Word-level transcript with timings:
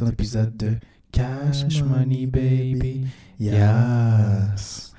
dans 0.00 0.06
l'épisode 0.06 0.56
de 0.56 0.76
Cash 1.12 1.82
Money 1.82 2.26
Baby. 2.26 3.06
Yes. 3.38 4.92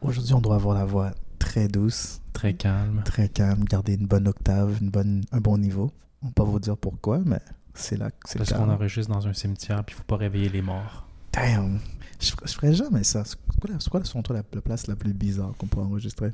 Aujourd'hui, 0.00 0.34
on 0.34 0.40
doit 0.40 0.54
avoir 0.54 0.74
la 0.74 0.84
voix 0.84 1.12
très 1.38 1.68
douce, 1.68 2.20
Très 2.32 2.54
calme. 2.54 3.02
très 3.04 3.28
calme, 3.28 3.64
garder 3.64 3.94
une 3.94 4.06
bonne 4.06 4.28
octave, 4.28 4.78
une 4.80 4.90
bonne, 4.90 5.24
un 5.32 5.40
bon 5.40 5.58
niveau. 5.58 5.90
On 6.22 6.26
va 6.26 6.32
pas 6.32 6.44
vous 6.44 6.58
dire 6.58 6.76
pourquoi, 6.76 7.18
mais 7.24 7.40
c'est 7.74 7.96
là 7.96 8.10
que 8.10 8.16
c'est 8.28 8.38
Parce 8.38 8.52
qu'on 8.52 8.68
enregistre 8.70 9.12
dans 9.12 9.26
un 9.26 9.32
cimetière, 9.32 9.84
puis 9.84 9.94
il 9.94 9.98
faut 9.98 10.04
pas 10.04 10.16
réveiller 10.16 10.48
les 10.48 10.62
morts. 10.62 11.06
Damn! 11.32 11.78
Je, 12.20 12.32
je 12.44 12.52
ferais 12.52 12.74
jamais 12.74 13.04
ça. 13.04 13.24
C'est 13.24 13.36
quoi, 13.60 13.70
la- 13.70 13.80
c'est 13.80 13.88
quoi 13.90 14.04
selon 14.04 14.22
toi 14.22 14.36
la, 14.36 14.42
la 14.52 14.60
place 14.60 14.86
la 14.86 14.96
plus 14.96 15.12
bizarre 15.14 15.52
qu'on 15.58 15.66
peut 15.66 15.80
enregistrer? 15.80 16.32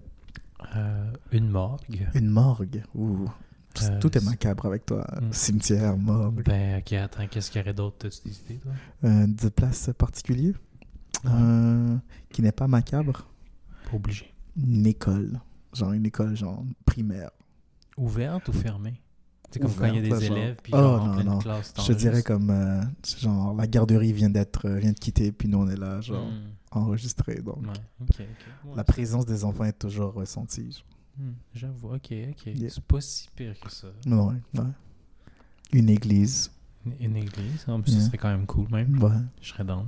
Euh, 0.74 1.10
une 1.32 1.48
morgue. 1.48 2.08
Une 2.14 2.28
morgue. 2.28 2.82
Ouh. 2.94 3.28
Tout, 3.76 3.84
Euh, 3.84 3.98
tout 4.00 4.16
est 4.18 4.24
macabre 4.24 4.66
avec 4.66 4.86
toi. 4.86 5.06
Mm. 5.20 5.32
Cimetière, 5.32 5.96
morgue. 5.96 6.42
Ben, 6.44 6.78
ok, 6.80 6.92
attends, 6.94 7.26
qu'est-ce 7.28 7.50
qu'il 7.50 7.60
y 7.60 7.64
aurait 7.64 7.74
d'autre? 7.74 7.96
T'as-tu 7.98 8.28
des 8.28 8.38
idées, 8.40 8.54
toi? 8.60 8.72
Euh, 9.04 9.26
de 9.26 9.48
place 9.48 9.90
particulière 9.96 10.54
Ouais. 11.24 11.30
euh, 11.32 11.96
qui 12.30 12.42
n'est 12.42 12.52
pas 12.52 12.68
macabre? 12.68 13.26
Pas 13.90 13.96
obligé. 13.96 14.32
Une 14.56 14.86
école. 14.86 15.40
Genre 15.74 15.92
une 15.92 16.06
école 16.06 16.36
genre 16.36 16.62
primaire. 16.84 17.30
Ouverte 17.96 18.48
ou 18.48 18.52
fermée? 18.52 19.00
C'est 19.50 19.60
comme 19.60 19.72
quand 19.74 19.86
il 19.86 19.94
y 19.94 19.98
a 19.98 20.02
des 20.02 20.10
genre. 20.26 20.36
élèves, 20.36 20.56
puis 20.62 20.72
Oh, 20.74 20.78
genre 20.78 21.02
en 21.02 21.06
non, 21.06 21.14
pleine 21.14 21.26
non. 21.26 21.38
classe, 21.38 21.72
Je 21.86 21.92
dirais 21.92 22.22
comme 22.22 22.50
euh, 22.50 22.82
genre 23.18 23.54
la 23.54 23.66
garderie 23.66 24.12
vient 24.12 24.28
d'être 24.30 24.68
vient 24.68 24.92
de 24.92 24.98
quitter 24.98 25.32
puis 25.32 25.48
nous 25.48 25.58
on 25.58 25.68
est 25.68 25.76
là 25.76 26.00
genre 26.00 26.26
Hmm. 26.26 26.50
enregistré 26.72 27.36
donc 27.36 27.58
Ouais, 27.62 27.68
ok, 28.02 28.08
ok. 28.10 28.18
Ouais, 28.18 28.76
la 28.76 28.84
présence 28.84 29.24
des 29.24 29.44
enfants 29.44 29.64
est 29.64 29.78
toujours 29.78 30.12
ressentie. 30.14 30.72
genre. 30.72 30.82
Hmm, 31.18 31.32
J'avoue, 31.54 31.94
ok, 31.94 32.12
ok. 32.30 32.46
Yeah. 32.46 32.68
C'est 32.70 32.84
pas 32.84 33.00
si 33.00 33.28
pire 33.34 33.58
que 33.58 33.70
ça. 33.72 33.88
Ouais, 34.06 34.34
ouais. 34.54 34.64
Une 35.72 35.88
église. 35.88 36.50
Une, 36.84 36.92
une 37.00 37.16
église, 37.16 37.64
en 37.68 37.80
plus, 37.80 37.92
Yeah. 37.92 38.00
ce 38.02 38.06
serait 38.08 38.18
quand 38.18 38.28
même 38.28 38.46
cool, 38.46 38.68
même. 38.70 39.02
Ouais. 39.02 39.10
Je 39.40 39.48
serais 39.48 39.64
dans. 39.64 39.86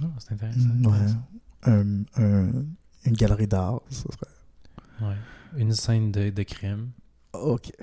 non, 0.00 0.12
c'est 0.18 0.32
intéressant. 0.32 0.58
Mm, 0.60 0.86
Ouais. 0.86 0.92
intéressant. 0.92 1.26
Un- 1.66 2.02
un- 2.22 2.64
une 3.06 3.14
galerie 3.14 3.46
d'art, 3.46 3.80
ça 3.90 4.02
serait. 4.12 5.08
Ouais. 5.08 5.16
Une 5.56 5.72
scène 5.72 6.10
de, 6.12 6.30
de 6.30 6.42
crime. 6.42 6.90
Ok. 7.32 7.70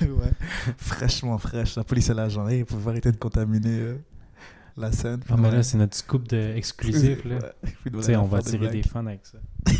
ouais. 0.00 0.32
Fraîchement 0.76 1.38
fraîche. 1.38 1.76
La 1.76 1.84
police 1.84 2.08
est 2.08 2.14
là, 2.14 2.28
genre, 2.28 2.48
hey, 2.48 2.64
pouvez 2.64 2.90
arrêter 2.90 3.10
de 3.12 3.16
contaminer 3.16 3.78
euh, 3.80 3.98
la 4.76 4.92
scène. 4.92 5.20
Ah, 5.28 5.36
mais 5.36 5.48
Ouais. 5.48 5.56
là, 5.56 5.62
c'est 5.62 5.78
notre 5.78 5.96
scoop 5.96 6.28
de 6.28 6.54
exclusif, 6.56 7.24
là. 7.24 7.38
Ouais. 7.92 8.16
On 8.16 8.24
va 8.26 8.40
faire 8.40 8.50
tirer 8.50 8.70
des 8.70 8.82
fans 8.82 9.06
avec 9.06 9.26
ça. 9.26 9.38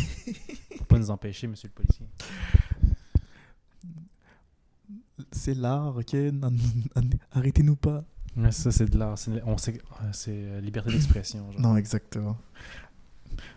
Faut 0.77 0.85
pas 0.85 0.99
nous 0.99 1.09
empêcher, 1.11 1.47
monsieur 1.47 1.69
le 1.69 1.73
policier. 1.73 2.05
C'est 5.31 5.53
l'art, 5.53 5.95
ok? 5.97 6.15
Arrêtez-nous 7.31 7.75
pas. 7.75 8.03
Mais 8.35 8.51
ça, 8.51 8.71
c'est 8.71 8.89
de 8.89 8.97
l'art. 8.97 9.17
C'est 9.17 9.31
euh, 10.29 10.59
liberté 10.61 10.91
d'expression. 10.91 11.45
Non, 11.59 11.77
exactement. 11.77 12.37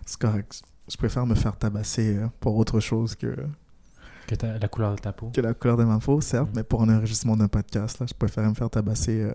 C'est 0.04 0.18
correct. 0.20 0.62
Je 0.90 0.96
préfère 0.96 1.26
me 1.26 1.34
faire 1.34 1.56
tabasser 1.56 2.16
euh, 2.16 2.28
pour 2.40 2.56
autre 2.56 2.78
chose 2.80 3.14
que, 3.14 3.34
Que 4.26 4.34
ta- 4.34 4.58
la 4.58 4.68
couleur 4.68 4.94
de 4.94 5.00
ta 5.00 5.12
peau. 5.12 5.30
que 5.30 5.40
la 5.40 5.54
couleur 5.54 5.76
de 5.76 5.84
ma 5.84 5.98
peau, 5.98 6.20
certes, 6.20 6.50
Mm. 6.50 6.56
mais 6.56 6.62
pour 6.62 6.82
un 6.82 6.94
enregistrement 6.96 7.36
d'un 7.36 7.48
podcast, 7.48 7.98
là, 7.98 8.06
je 8.06 8.14
préfère 8.14 8.48
me 8.48 8.54
faire 8.54 8.70
tabasser 8.70 9.22
euh, 9.22 9.34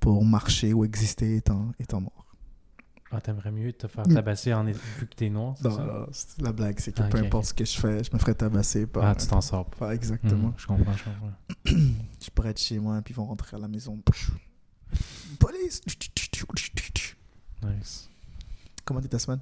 pour 0.00 0.24
marcher 0.24 0.72
ou 0.72 0.84
exister 0.84 1.36
étant, 1.36 1.72
étant 1.78 2.00
mort. 2.00 2.24
Ah, 3.10 3.20
t'aimerais 3.22 3.50
mieux 3.50 3.72
te 3.72 3.86
faire 3.88 4.06
Mm. 4.06 4.14
tabasser 4.14 4.52
en, 4.52 4.64
vu 4.64 4.74
que 5.08 5.14
t'es 5.16 5.30
noir, 5.30 5.54
Non, 5.64 5.70
ça? 5.76 5.82
non, 5.84 6.06
c'est- 6.12 6.42
la 6.42 6.52
blague, 6.52 6.78
c'est 6.78 6.92
que 6.92 7.00
Ah, 7.02 7.08
peu 7.08 7.18
importe 7.18 7.46
ce 7.46 7.54
que 7.54 7.64
je 7.64 7.78
fais, 7.78 8.04
je 8.04 8.10
me 8.12 8.18
ferais 8.18 8.34
tabasser 8.34 8.86
par. 8.86 9.04
Ah, 9.04 9.14
tu 9.14 9.26
t'en 9.26 9.40
sors 9.40 9.64
pas. 9.70 9.76
Pas 9.86 9.94
exactement. 9.94 10.48
Mhm, 10.48 10.54
je 10.58 10.66
comprends, 10.66 10.92
je 10.92 11.04
comprends. 11.04 11.32
Je 12.22 12.30
pourrais 12.34 12.50
être 12.50 12.60
chez 12.60 12.78
moi, 12.78 13.00
puis 13.02 13.14
ils 13.14 13.16
vont 13.16 13.24
rentrer 13.24 13.56
à 13.56 13.60
la 13.60 13.68
maison. 13.68 13.98
Police! 15.40 15.80
Nice. 17.62 18.08
Comment 18.84 19.00
était 19.00 19.08
ta 19.08 19.18
semaine? 19.18 19.40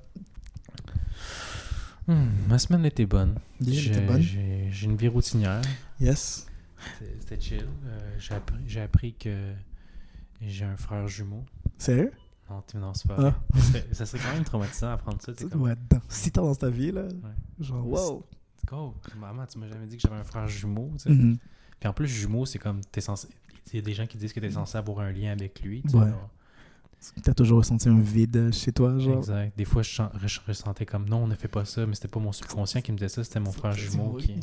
Hmm, 2.06 2.28
ma 2.48 2.58
semaine 2.58 2.84
était 2.86 3.06
bonne. 3.06 3.34
Yeah, 3.60 4.20
J'ai- 4.20 4.84
une 4.84 4.96
vie 4.96 5.08
routinière. 5.08 5.60
Yes. 6.00 6.46
C'était- 7.20 7.40
chill. 7.40 7.66
Euh, 7.86 8.16
j'ai 8.18 8.34
appris, 8.34 8.56
j'ai 8.66 8.80
appris 8.80 9.14
que 9.14 9.52
j'ai 10.40 10.64
un 10.64 10.76
frère 10.76 11.06
jumeau. 11.08 11.44
Sérieux? 11.78 12.12
Non, 12.48 12.62
tu- 12.66 12.76
non 12.76 12.94
c'est 12.94 13.08
pas 13.08 13.16
Ah. 13.18 13.34
Ça 13.54 13.60
serait- 13.62 13.86
Ça 13.92 14.06
serait 14.06 14.22
quand 14.22 14.34
même 14.34 14.44
traumatisant 14.44 14.88
d'apprendre 14.88 15.18
ça. 15.20 15.32
tu 15.32 15.44
sais, 15.44 15.50
comme, 15.50 15.62
Ouais, 15.62 15.74
dans- 15.90 16.00
si 16.08 16.30
t'as 16.30 16.42
dans 16.42 16.54
ta 16.54 16.70
vie, 16.70 16.92
là, 16.92 17.02
Ouais. 17.02 17.64
genre, 17.64 17.86
wow. 17.86 18.24
Oh, 18.72 18.94
maman, 19.18 19.46
tu 19.46 19.58
m'as 19.58 19.68
jamais 19.68 19.86
dit 19.86 19.96
que 19.96 20.02
j'avais 20.02 20.20
un 20.20 20.24
frère 20.24 20.46
jumeau. 20.48 20.90
tu 20.96 21.04
sais. 21.04 21.10
Mhm. 21.10 21.38
Puis 21.78 21.88
en 21.88 21.92
plus, 21.92 22.06
jumeau, 22.08 22.46
c'est 22.46 22.58
comme 22.58 22.80
t'es 22.92 23.00
censé. 23.00 23.28
Il 23.72 23.76
y 23.76 23.78
a 23.78 23.82
des 23.82 23.92
gens 23.94 24.06
qui 24.06 24.16
disent 24.16 24.32
que 24.32 24.40
t'es 24.40 24.50
censé 24.52 24.78
avoir 24.78 25.00
un 25.00 25.10
lien 25.12 25.32
avec 25.32 25.60
lui. 25.62 25.82
tu 25.88 25.96
Ouais. 25.96 26.06
T'as 27.22 27.34
toujours 27.34 27.58
ressenti 27.58 27.88
un 27.88 27.98
vide 28.00 28.52
chez 28.52 28.72
toi, 28.72 28.98
genre? 28.98 29.18
Exact. 29.18 29.56
Des 29.56 29.64
fois, 29.64 29.82
je, 29.82 30.00
ressentais 30.46 30.86
comme 30.86 31.08
non, 31.08 31.18
on 31.24 31.26
ne 31.26 31.34
fait 31.34 31.46
pas 31.46 31.64
ça, 31.64 31.84
mais 31.86 31.94
c'était 31.94 32.08
pas 32.08 32.18
mon 32.20 32.32
subconscient 32.32 32.80
qui 32.80 32.90
me 32.90 32.96
disait 32.96 33.08
ça, 33.08 33.22
c'était 33.22 33.38
mon 33.38 33.52
frère 33.52 33.72
jumeau 33.72 34.14
qui. 34.14 34.34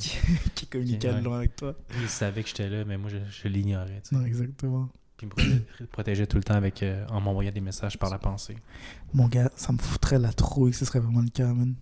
qui 0.56 0.68
communiquait 0.68 1.22
loin 1.22 1.38
avec 1.38 1.56
toi. 1.56 1.76
Il 2.02 2.08
savait 2.08 2.44
que 2.44 2.50
j'étais 2.50 2.70
là, 2.70 2.86
mais 2.86 2.98
moi, 2.98 3.10
je, 3.10 3.18
je 3.30 3.48
l'ignorais. 3.48 4.02
Non, 4.12 4.24
exactement. 4.24 4.88
Il 5.24 5.28
me 5.28 5.32
proté- 5.32 5.86
protégeait 5.92 6.28
tout 6.28 6.38
le 6.38 6.44
temps 6.44 6.54
avec, 6.56 6.84
euh, 6.84 7.06
en 7.10 7.22
m'envoyant 7.22 7.52
des 7.52 7.62
messages 7.62 7.98
par 7.98 8.10
la 8.10 8.18
pensée. 8.20 8.58
Mon 9.14 9.28
gars, 9.28 9.50
ça 9.56 9.72
me 9.74 9.78
foutrait 9.78 10.20
la 10.20 10.34
trouille 10.34 10.74
ce 10.74 10.86
serait 10.86 11.00
vraiment 11.00 11.22
le 11.22 11.30
cas, 11.30 11.48
man. 11.54 11.74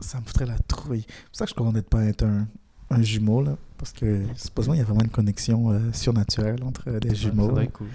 Ça 0.00 0.20
me 0.20 0.24
foutrait 0.26 0.46
la 0.46 0.58
trouille. 0.58 1.04
C'est 1.08 1.24
pour 1.26 1.36
ça 1.36 1.44
que 1.46 1.50
je 1.50 1.54
commande 1.54 1.74
de 1.76 1.80
pas 1.80 2.04
être 2.04 2.24
un, 2.24 2.46
un 2.90 3.02
jumeau, 3.02 3.42
là. 3.42 3.56
Parce 3.78 3.92
que 3.92 4.24
supposément, 4.36 4.74
il 4.74 4.78
y 4.78 4.80
a 4.80 4.84
vraiment 4.84 5.02
une 5.02 5.10
connexion 5.10 5.70
euh, 5.70 5.92
surnaturelle 5.92 6.62
entre 6.64 6.88
euh, 6.88 7.00
des 7.00 7.10
Ça 7.10 7.14
jumeaux. 7.14 7.48
cool. 7.48 7.64
ça 7.64 7.66
cool. 7.70 7.88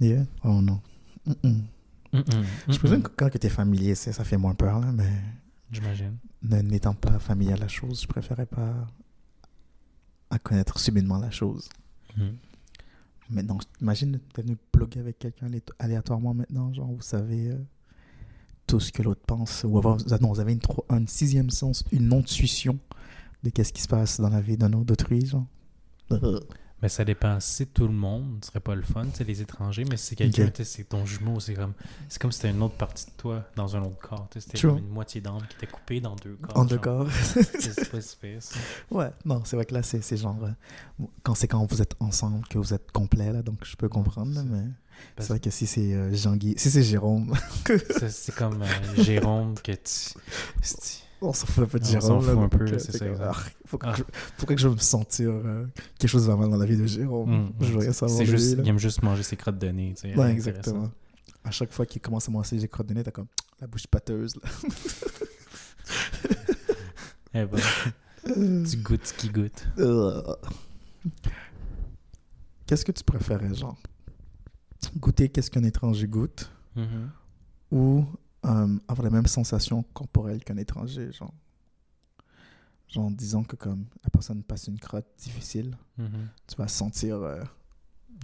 Yeah. 0.00 0.24
Oh 0.44 0.60
non. 0.62 0.80
Je 1.26 1.32
mm-mm. 2.18 3.02
que 3.02 3.08
quand 3.16 3.28
tu 3.30 3.46
es 3.46 3.50
familier, 3.50 3.94
ça 3.94 4.24
fait 4.24 4.36
moins 4.36 4.54
peur, 4.54 4.80
là, 4.80 4.90
mais 4.92 5.10
J'imagine. 5.72 6.16
ne- 6.42 6.60
n'étant 6.62 6.94
pas 6.94 7.18
familier 7.18 7.52
à 7.54 7.56
la 7.56 7.68
chose, 7.68 8.02
je 8.02 8.06
préférais 8.06 8.46
pas 8.46 8.74
à 10.30 10.38
connaître 10.38 10.78
subitement 10.78 11.18
la 11.18 11.30
chose. 11.30 11.68
Maintenant, 13.30 13.58
imagine, 13.80 14.18
t'es 14.34 14.42
venu 14.42 14.56
plugger 14.72 15.00
avec 15.00 15.18
quelqu'un 15.18 15.46
alé- 15.46 15.62
aléatoirement 15.78 16.34
maintenant, 16.34 16.72
genre, 16.72 16.88
vous 16.92 17.00
savez 17.02 17.50
euh, 17.50 17.58
tout 18.66 18.80
ce 18.80 18.92
que 18.92 19.02
l'autre 19.02 19.22
pense, 19.26 19.64
ou 19.64 19.78
avoir, 19.78 19.98
ah 20.10 20.18
non, 20.20 20.28
vous 20.32 20.40
avez 20.40 20.52
une, 20.52 20.60
un 20.88 21.06
sixième 21.06 21.50
sens, 21.50 21.84
une 21.92 22.12
intuition 22.12 22.78
de 23.42 23.50
qu'est-ce 23.50 23.72
qui 23.72 23.82
se 23.82 23.88
passe 23.88 24.20
dans 24.20 24.28
la 24.30 24.40
vie 24.40 24.56
d'un 24.56 24.72
autre 24.72 24.86
d'autrui, 24.86 25.24
genre. 25.26 25.46
Mais 26.82 26.88
ça 26.88 27.04
dépend. 27.04 27.38
Si 27.40 27.66
tout 27.66 27.86
le 27.86 27.92
monde, 27.92 28.38
ce 28.42 28.48
serait 28.48 28.60
pas 28.60 28.74
le 28.74 28.82
fun, 28.82 29.04
c'est 29.12 29.24
les 29.26 29.42
étrangers, 29.42 29.84
mais 29.84 29.96
si 29.96 30.06
c'est 30.06 30.16
quelqu'un, 30.16 30.46
Ok. 30.46 30.54
tu 30.54 30.64
sais, 30.64 30.76
c'est 30.76 30.84
ton 30.84 31.04
jumeau, 31.04 31.38
c'est 31.40 31.54
comme 31.54 31.74
c'est 32.08 32.20
comme 32.20 32.32
si 32.32 32.38
c'était 32.40 32.50
une 32.54 32.62
autre 32.62 32.76
partie 32.76 33.04
de 33.06 33.10
toi 33.18 33.44
dans 33.56 33.76
un 33.76 33.82
autre 33.82 33.98
corps. 33.98 34.28
C'était 34.34 34.58
comme 34.60 34.78
une 34.78 34.88
moitié 34.88 35.20
d'âme 35.20 35.42
qui 35.48 35.56
était 35.56 35.66
coupée 35.70 36.00
dans 36.00 36.16
deux 36.16 36.36
corps. 36.40 36.56
En 36.56 36.64
deux 36.64 36.78
corps. 36.78 37.06
C'est 37.12 37.90
pas 37.90 38.00
ça. 38.00 38.16
ouais, 38.90 39.10
non, 39.24 39.42
c'est 39.44 39.56
vrai 39.56 39.64
que 39.66 39.74
là, 39.74 39.82
c'est 39.82 40.16
genre, 40.16 40.36
euh, 40.42 41.04
quand 41.22 41.34
c'est 41.34 41.48
quand 41.48 41.64
vous 41.70 41.82
êtes 41.82 41.94
ensemble 42.00 42.46
que 42.48 42.58
vous 42.58 42.72
êtes 42.74 42.90
complet, 42.92 43.32
là, 43.32 43.42
donc 43.42 43.64
je 43.64 43.76
peux 43.76 43.88
comprendre, 43.88 44.32
là, 44.34 44.42
mais 44.42 44.64
c'est 45.18 45.28
vrai 45.28 45.40
que 45.40 45.50
si 45.50 45.66
c'est 45.66 45.92
euh, 45.94 46.14
Jean-Guy, 46.14 46.54
si 46.56 46.70
c'est 46.70 46.82
Jérôme, 46.82 47.34
C'est 47.66 48.10
c'est 48.10 48.34
comme 48.34 48.62
euh, 48.62 49.02
Jérôme 49.02 49.54
que 49.62 49.72
tu. 49.72 50.14
on 51.22 51.32
s'en 51.32 51.46
fout 51.46 51.64
un 51.64 51.66
peu 51.66 51.78
de 51.78 51.84
On 51.84 51.88
Jérôme. 51.88 52.08
s'en 52.22 52.26
là, 52.26 52.32
fout 52.34 52.42
un 52.42 52.48
peu, 52.48 52.64
euh, 52.64 52.78
c'est 52.78 52.92
c'est 52.92 52.98
ça, 52.98 53.04
comme, 53.06 53.14
exact. 53.14 53.30
ah, 53.82 53.92
que 53.92 53.98
je- 53.98 54.02
Pourquoi 54.36 54.56
que 54.56 54.62
je 54.62 54.68
veux 54.68 54.74
me 54.74 54.80
sentir 54.80 55.30
euh, 55.30 55.66
quelque 55.98 56.10
chose 56.10 56.26
va 56.26 56.36
mal 56.36 56.48
dans 56.50 56.56
la 56.56 56.66
vie 56.66 56.76
de 56.76 56.86
Jérôme 56.86 57.30
Mm, 57.30 57.52
Je 57.64 57.78
rien 57.78 57.92
savoir 57.92 58.18
de 58.18 58.24
juste, 58.24 58.56
il 58.58 58.68
aime 58.68 58.78
juste 58.78 59.02
manger 59.02 59.22
ses 59.22 59.36
crottes 59.36 59.58
de 59.58 59.68
nez. 59.68 59.94
Ouais, 60.02 60.10
intéressant. 60.10 60.28
exactement. 60.30 60.90
À 61.44 61.50
chaque 61.50 61.72
fois 61.72 61.86
qu'il 61.86 62.00
commence 62.02 62.28
à 62.28 62.32
manger 62.32 62.56
des 62.58 62.68
crottes 62.68 62.86
de 62.88 62.94
nez, 62.94 63.02
t'as 63.02 63.10
comme 63.10 63.26
la 63.60 63.66
bouche 63.66 63.86
pâteuse. 63.86 64.34
Là. 64.36 64.42
Eh 67.34 67.44
ben, 67.46 67.60
tu 68.24 68.76
goûtes 68.78 69.06
ce 69.06 69.14
qui 69.14 69.28
goûte. 69.28 69.66
Euh. 69.78 70.20
Qu'est-ce 72.66 72.84
que 72.84 72.92
tu 72.92 73.04
préférais, 73.04 73.54
genre? 73.54 73.76
Goûter 74.96 75.28
qu'est-ce 75.28 75.50
qu'un 75.50 75.62
étranger 75.62 76.08
goûte 76.08 76.50
Mhm. 76.76 77.10
ou 77.72 78.04
euh, 78.46 78.78
avoir 78.88 79.04
la 79.04 79.10
même 79.10 79.26
sensation 79.26 79.82
corporelle 79.94 80.42
qu'un 80.44 80.56
étranger, 80.56 81.12
genre 81.12 81.34
Genre 82.88 83.04
en 83.04 83.10
disant 83.12 83.44
que 83.44 83.54
comme 83.54 83.84
la 84.02 84.10
personne 84.10 84.42
passe 84.42 84.66
une 84.66 84.78
crotte 84.80 85.06
difficile, 85.16 85.76
Mhm. 85.96 86.08
tu 86.48 86.56
vas 86.56 86.66
sentir, 86.66 87.16
euh, 87.22 87.40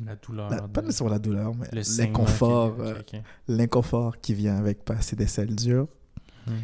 La 0.05 0.17
douleur. 0.17 0.51
la- 0.51 0.67
pas 0.67 0.83
nécessairement 0.83 1.13
la 1.13 1.21
douleur, 1.21 1.55
mais 1.55 1.69
l'inconfort, 1.99 2.75
qui- 3.05 3.17
euh, 3.17 3.21
l'inconfort 3.47 4.21
qui 4.21 4.35
vient 4.35 4.57
avec 4.57 4.85
passer 4.85 5.15
des 5.15 5.29
selles 5.29 5.55
dures. 5.55 5.89
Mhm. 6.49 6.55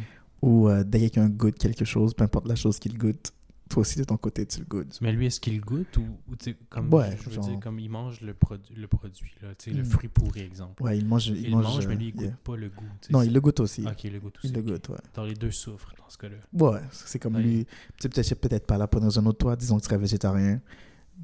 ou 0.41 0.69
dès 0.85 0.97
que 0.99 1.03
quelqu'un 1.05 1.29
goûte 1.29 1.57
quelque 1.57 1.85
chose, 1.85 2.13
peu 2.13 2.25
importe 2.25 2.47
la 2.49 2.55
chose 2.55 2.77
qu'il 2.77 2.97
goûte, 2.97 3.31
toi 3.73 3.81
aussi 3.81 3.97
de 3.99 4.03
ton 4.03 4.17
côté 4.17 4.45
tu 4.45 4.59
le 4.59 4.65
goûtes. 4.65 4.99
Mais 5.01 5.11
lui, 5.11 5.25
est-ce 5.25 5.39
qu'il 5.39 5.59
goûte 5.59 5.97
ou, 5.97 6.01
ou 6.31 6.35
comme 6.69 6.93
Ouais, 6.93 7.17
je 7.19 7.29
veux 7.29 7.35
genre- 7.35 7.47
dire, 7.47 7.59
comme 7.59 7.79
il 7.79 7.89
mange 7.89 8.21
le, 8.21 8.33
produit 8.33 8.75
le 8.75 8.87
produit, 8.87 9.31
là, 9.41 9.49
sais, 9.57 9.71
le 9.71 9.81
Mm. 9.81 9.85
fruit 9.85 10.07
pourri, 10.09 10.41
exemple. 10.41 10.81
Ouais, 10.83 10.97
il 10.97 11.05
mange. 11.07 11.27
Il, 11.27 11.45
Il, 11.45 11.51
mange, 11.51 11.63
mange, 11.65 11.87
mais 11.87 11.95
euh, 11.95 11.97
lui, 11.97 12.07
il 12.07 12.11
goûte 12.13 12.21
yeah. 12.25 12.37
pas 12.43 12.55
le 12.55 12.69
goût. 12.69 12.85
Non, 13.09 13.21
il 13.23 13.33
le 13.33 13.41
goûte 13.41 13.59
aussi. 13.59 13.85
Ok, 13.85 14.03
il 14.03 14.13
le 14.13 14.19
goûte 14.19 14.37
aussi. 14.37 14.47
il 14.47 14.53
le 14.53 14.61
goûte, 14.61 14.89
ouais. 14.89 14.97
Dans 15.15 15.23
les 15.23 15.33
deux 15.33 15.51
souffrent 15.51 15.93
dans 15.97 16.09
ce 16.09 16.17
cas-là. 16.19 16.35
Ouais, 16.53 16.81
c'est 16.91 17.19
comme 17.19 17.35
Ouais. 17.35 17.41
lui. 17.41 17.67
Tu 17.99 18.09
sais, 18.23 18.35
peut-être 18.35 18.65
pas 18.67 18.77
là 18.77 18.87
pour 18.87 19.01
dans 19.01 19.17
un 19.19 19.25
autre 19.25 19.39
toi, 19.39 19.55
disons 19.55 19.77
que 19.77 19.81
tu 19.81 19.85
serais 19.87 19.97
végétarien. 19.97 20.61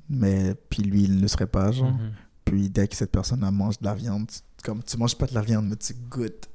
mais 0.10 0.56
puis 0.70 0.84
lui, 0.84 1.04
il 1.04 1.16
ne 1.18 1.22
le 1.22 1.28
serait 1.28 1.48
pas, 1.48 1.72
genre. 1.72 1.92
Mhm. 1.92 2.12
Puis 2.46 2.70
dès 2.70 2.88
que 2.88 2.96
cette 2.96 3.12
personne-là 3.12 3.52
mange 3.52 3.80
de 3.80 3.86
la 3.86 3.94
viande, 3.94 4.30
comme 4.64 4.82
tu 4.84 4.98
manges 4.98 5.16
pas 5.18 5.26
de 5.28 5.34
la 5.36 5.42
viande, 5.42 5.68
mais 5.68 5.76
tu 5.76 5.94
goûtes 6.10 6.48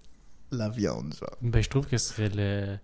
la 0.51 0.69
viande, 0.69 1.15
genre. 1.15 1.37
Ben, 1.43 1.63
je 1.63 1.69
trouve 1.69 1.87
que 1.87 1.97
ce 1.99 2.13
serait 2.13 2.31
le, 2.35 2.77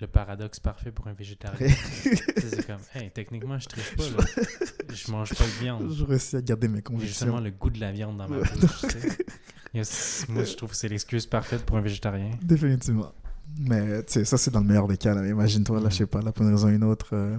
le 0.00 0.06
paradoxe 0.06 0.60
parfait 0.60 0.92
pour 0.92 1.06
un 1.06 1.12
végétarien. 1.12 1.68
C'est 2.02 2.66
comme, 2.66 2.80
hey, 2.94 3.10
techniquement, 3.10 3.58
je 3.58 3.68
triche 3.68 3.96
pas, 3.96 4.04
là. 4.04 4.24
Je 4.94 5.10
mange 5.10 5.34
pas 5.34 5.44
de 5.44 5.62
viande. 5.62 5.92
Je 5.92 6.04
réussis 6.04 6.36
à 6.36 6.42
garder 6.42 6.68
mes 6.68 6.82
J'ai 6.98 7.06
justement 7.06 7.32
convictions. 7.32 7.40
le 7.40 7.50
goût 7.50 7.70
de 7.70 7.80
la 7.80 7.92
viande 7.92 8.16
dans 8.16 8.28
ma 8.28 8.38
bouche, 8.38 8.80
tu 8.80 8.88
sais. 8.88 9.18
Yes, 9.74 10.24
moi, 10.30 10.44
je 10.44 10.54
trouve 10.54 10.70
que 10.70 10.76
c'est 10.76 10.88
l'excuse 10.88 11.26
parfaite 11.26 11.66
pour 11.66 11.76
un 11.76 11.82
végétarien. 11.82 12.30
Définitivement. 12.42 13.12
Mais 13.58 14.02
tu 14.04 14.14
sais, 14.14 14.24
ça 14.24 14.38
c'est 14.38 14.50
dans 14.50 14.60
le 14.60 14.66
meilleur 14.66 14.88
des 14.88 14.96
cas. 14.96 15.14
Imagine-toi, 15.22 15.80
là, 15.80 15.90
je 15.90 15.96
sais 15.96 16.06
pas, 16.06 16.22
là, 16.22 16.32
pour 16.32 16.46
une 16.46 16.52
raison 16.52 16.68
ou 16.68 16.70
une 16.70 16.84
autre, 16.84 17.10
euh, 17.12 17.36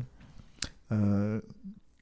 euh, 0.91 1.41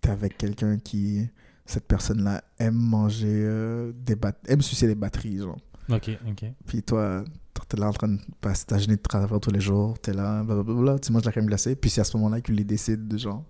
t'es 0.01 0.09
avec 0.09 0.37
quelqu'un 0.37 0.77
qui, 0.77 1.25
cette 1.65 1.87
personne-là, 1.87 2.43
aime 2.59 2.75
manger 2.75 3.27
euh, 3.29 3.93
des 3.95 4.15
bat 4.15 4.33
aime 4.47 4.61
sucer 4.61 4.87
des 4.87 4.95
batteries, 4.95 5.37
genre. 5.37 5.59
Ok, 5.89 6.09
ok. 6.27 6.45
Puis 6.65 6.83
toi, 6.83 7.23
t'es 7.67 7.77
là 7.77 7.87
en 7.89 7.93
train 7.93 8.07
de 8.09 8.19
passer 8.41 8.65
ta 8.65 8.77
journée 8.77 8.95
de 8.97 9.01
travail 9.01 9.39
tous 9.39 9.51
les 9.51 9.59
jours, 9.61 9.97
t'es 9.99 10.13
là, 10.13 10.43
blablabla, 10.43 10.99
tu 10.99 11.11
manges 11.11 11.23
de 11.23 11.27
la 11.27 11.31
crème 11.31 11.45
glacée, 11.47 11.75
puis 11.75 11.89
c'est 11.89 12.01
à 12.01 12.03
ce 12.03 12.15
moment-là 12.17 12.41
qu'il 12.41 12.63
décide 12.65 13.07
de 13.07 13.17
genre 13.17 13.43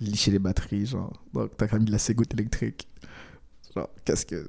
licher 0.00 0.30
les 0.30 0.38
batteries, 0.38 0.86
genre. 0.86 1.12
Donc 1.32 1.56
ta 1.56 1.66
crème 1.66 1.84
glacée 1.84 2.14
goûte 2.14 2.32
électrique. 2.34 2.88
Genre, 3.74 3.88
qu'est-ce 4.04 4.26
que. 4.26 4.46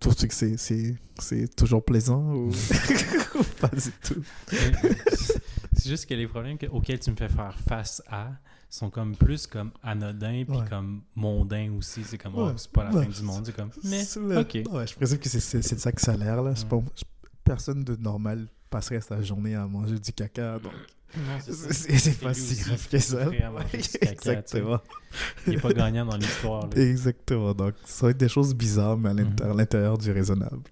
Trouves-tu 0.00 0.26
que 0.28 0.34
c'est, 0.58 1.56
toujours 1.56 1.82
plaisant 1.84 2.22
ou? 2.34 2.50
Pas 3.60 3.68
du 3.68 3.90
tout? 4.02 4.22
C'est 5.72 5.88
juste 5.88 6.06
que 6.06 6.14
les 6.14 6.26
problèmes 6.26 6.58
que- 6.58 6.66
auxquels 6.66 6.98
tu 6.98 7.10
me 7.10 7.16
fais 7.16 7.28
faire 7.28 7.56
face 7.66 8.02
à 8.10 8.32
sont 8.68 8.90
comme 8.90 9.16
plus 9.16 9.46
comme 9.46 9.70
anodins 9.82 10.44
puis 10.46 10.58
Ouais. 10.58 10.68
comme 10.68 11.02
mondains 11.14 11.72
aussi. 11.78 12.02
C'est 12.04 12.18
comme, 12.18 12.34
oh, 12.36 12.50
c'est 12.56 12.70
pas 12.70 12.84
la 12.84 12.90
ouais. 12.94 13.04
fin 13.04 13.10
du 13.10 13.22
monde. 13.22 13.46
C'est 13.46 13.56
comme, 13.56 13.70
mais, 13.84 14.02
ok. 14.36 14.58
Ouais, 14.72 14.86
je 14.86 14.94
présume 14.94 15.18
que 15.18 15.28
c'est, 15.28 15.58
de 15.58 15.62
ça 15.80 15.92
que 15.92 16.00
ça 16.00 16.12
a 16.12 16.16
l'air, 16.16 16.42
là. 16.42 16.52
Je- 16.54 16.64
personne 17.50 17.82
de 17.82 17.96
normal 17.96 18.46
passerait 18.70 19.00
sa 19.00 19.20
journée 19.22 19.56
à 19.56 19.66
manger 19.66 19.98
du 19.98 20.12
caca, 20.12 20.60
donc 20.60 20.72
c'est 21.40 22.20
pas 22.20 22.32
si 22.32 22.62
grave 22.62 22.88
que 22.88 22.98
ça. 23.00 23.24
caca. 23.26 24.12
Exactement. 24.12 24.80
Il 25.48 25.54
est 25.54 25.60
pas 25.60 25.72
gagnant 25.72 26.06
dans 26.06 26.16
l'histoire. 26.16 26.68
Exactement. 26.76 27.52
Donc, 27.52 27.74
ça 27.84 28.06
va 28.06 28.10
être 28.10 28.16
des 28.16 28.28
choses 28.28 28.54
bizarres, 28.54 28.96
mais 28.96 29.10
à 29.10 29.54
l'intérieur 29.54 29.98
du 29.98 30.12
raisonnable. 30.12 30.62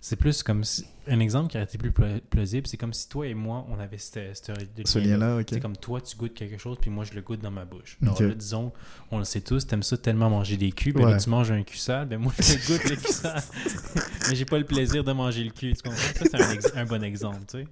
C'est 0.00 0.16
plus 0.16 0.42
comme 0.42 0.62
si. 0.64 0.86
Un 1.08 1.20
exemple 1.20 1.50
qui 1.50 1.56
aurait 1.56 1.64
été 1.64 1.76
plus 1.78 1.90
pla- 1.90 2.20
plausible, 2.30 2.66
c'est 2.66 2.76
comme 2.76 2.92
si 2.92 3.08
toi 3.08 3.26
et 3.26 3.34
moi, 3.34 3.66
on 3.70 3.78
avait 3.80 3.98
cette, 3.98 4.36
cette- 4.36 4.86
Ce 4.86 4.98
lien-là, 4.98 5.38
ok. 5.38 5.46
C'est 5.50 5.60
comme 5.60 5.76
toi, 5.76 6.00
tu 6.00 6.16
goûtes 6.16 6.34
quelque 6.34 6.56
chose, 6.58 6.76
puis 6.80 6.90
moi, 6.90 7.04
je 7.04 7.14
le 7.14 7.20
goûte 7.22 7.40
dans 7.40 7.50
ma 7.50 7.64
bouche. 7.64 7.96
Alors 8.02 8.20
là, 8.22 8.34
disons, 8.34 8.72
on 9.10 9.18
le 9.18 9.24
sait 9.24 9.40
tous, 9.40 9.66
t'aimes 9.66 9.82
ça 9.82 9.96
tellement 9.96 10.30
manger 10.30 10.56
des 10.56 10.70
culs, 10.70 10.92
ben 10.92 11.08
là, 11.10 11.16
tu 11.16 11.28
manges 11.30 11.50
un 11.50 11.62
cul 11.62 11.78
sale, 11.78 12.06
ben 12.08 12.18
moi, 12.18 12.32
je 12.38 12.54
goûte 12.66 12.84
le 12.90 12.96
cul 12.96 13.12
sale. 13.12 13.42
Mais 14.28 14.36
j'ai 14.36 14.44
pas 14.44 14.58
le 14.58 14.64
plaisir 14.66 15.02
de 15.02 15.12
manger 15.12 15.42
le 15.44 15.50
cul, 15.50 15.74
tu 15.74 15.82
comprends? 15.82 15.98
Ça, 15.98 16.24
c'est 16.30 16.34
un, 16.42 16.50
ex- 16.52 16.72
un 16.76 16.84
bon 16.84 17.02
exemple, 17.02 17.40
tu 17.50 17.58
sais. 17.58 17.66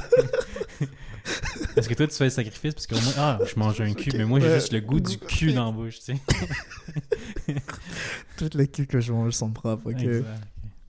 Parce 1.74 1.86
que 1.86 1.94
toi, 1.94 2.06
tu 2.08 2.14
fais 2.16 2.24
le 2.24 2.30
sacrifice, 2.30 2.74
parce 2.74 2.86
qu'au 2.86 2.96
moins, 2.96 3.12
ah, 3.18 3.38
je 3.46 3.58
mange 3.58 3.80
un 3.80 3.92
cul, 3.94 4.10
mais 4.16 4.24
moi, 4.24 4.40
j'ai 4.40 4.46
Ouais. 4.48 4.54
juste 4.54 4.72
le 4.72 4.80
goût 4.80 5.00
du 5.00 5.18
cul 5.18 5.52
dans 5.52 5.66
la 5.66 5.72
bouche, 5.72 6.00
tu 6.00 6.14
sais. 6.16 7.54
Toutes 8.36 8.54
les 8.54 8.66
culs 8.68 8.86
que 8.86 9.00
je 9.00 9.12
mange 9.12 9.32
sont 9.34 9.50
propres, 9.50 9.92
ok. 9.92 10.00
Exact. 10.00 10.26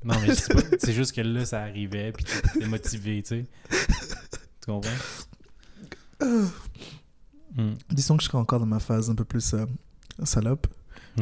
Non, 0.03 0.15
mais 0.21 0.33
c'est 0.79 0.93
juste 0.93 1.13
que 1.15 1.21
là, 1.21 1.45
ça 1.45 1.61
arrivait, 1.61 2.11
puis 2.11 2.25
tu 2.25 2.59
t'es 2.59 2.65
motivé, 2.67 3.21
tu 3.23 3.45
sais. 3.45 3.45
Tu 3.69 4.65
comprends? 4.65 4.89
Hmm, 7.55 7.73
Disons 7.89 8.17
que 8.17 8.23
je 8.23 8.27
serais 8.29 8.37
encore 8.37 8.59
dans 8.59 8.65
ma 8.65 8.79
phase 8.79 9.09
un 9.09 9.15
peu 9.15 9.25
plus 9.25 9.53
euh, 9.53 9.65
salope. 10.23 10.67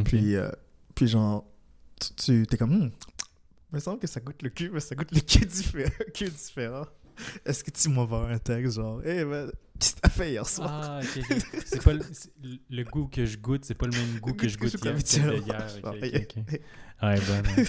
Puis, 0.06 0.36
euh, 0.36 0.50
puis 0.96 1.08
genre, 1.08 1.46
tu, 2.18 2.46
t'es 2.48 2.58
comme, 2.58 2.92
il 3.72 3.76
me 3.76 3.80
semble 3.80 4.00
que 4.00 4.08
ça 4.08 4.20
goûte 4.20 4.42
le 4.44 4.50
cul, 4.50 4.70
mais 4.72 4.80
ça 4.80 4.96
goûte 4.96 5.12
le 5.12 5.20
cul 6.14 6.30
différent. 6.30 6.86
Est-ce 7.46 7.64
que 7.64 7.72
tu 7.72 7.90
m'envoies 7.90 8.30
un 8.30 8.38
texte 8.40 8.76
genre, 8.76 9.04
hé, 9.06 9.26
man, 9.26 9.52
qu'est-ce 9.80 9.96
que 9.96 10.02
t'as 10.02 10.10
fait 10.10 10.32
hier 10.32 10.48
soir? 10.48 10.70
Ah, 10.72 11.00
ok. 11.02 11.24
C'est 11.66 11.84
pas 11.84 11.94
le, 11.94 12.84
goût 12.84 13.08
que 13.08 13.26
je 13.26 13.38
goûte, 13.38 13.66
c'est 13.66 13.74
pas 13.76 13.86
le 13.88 13.92
même 13.94 14.20
goût 14.20 14.34
que 14.34 14.48
je 14.48 14.58
goûte 14.58 14.74
hier. 14.74 15.34
hier. 15.34 15.68
Ok, 15.84 15.96
ok, 16.04 16.38
ok. 16.38 16.60
Ouais, 17.02 17.16
ben, 17.16 17.44
non. 17.44 17.64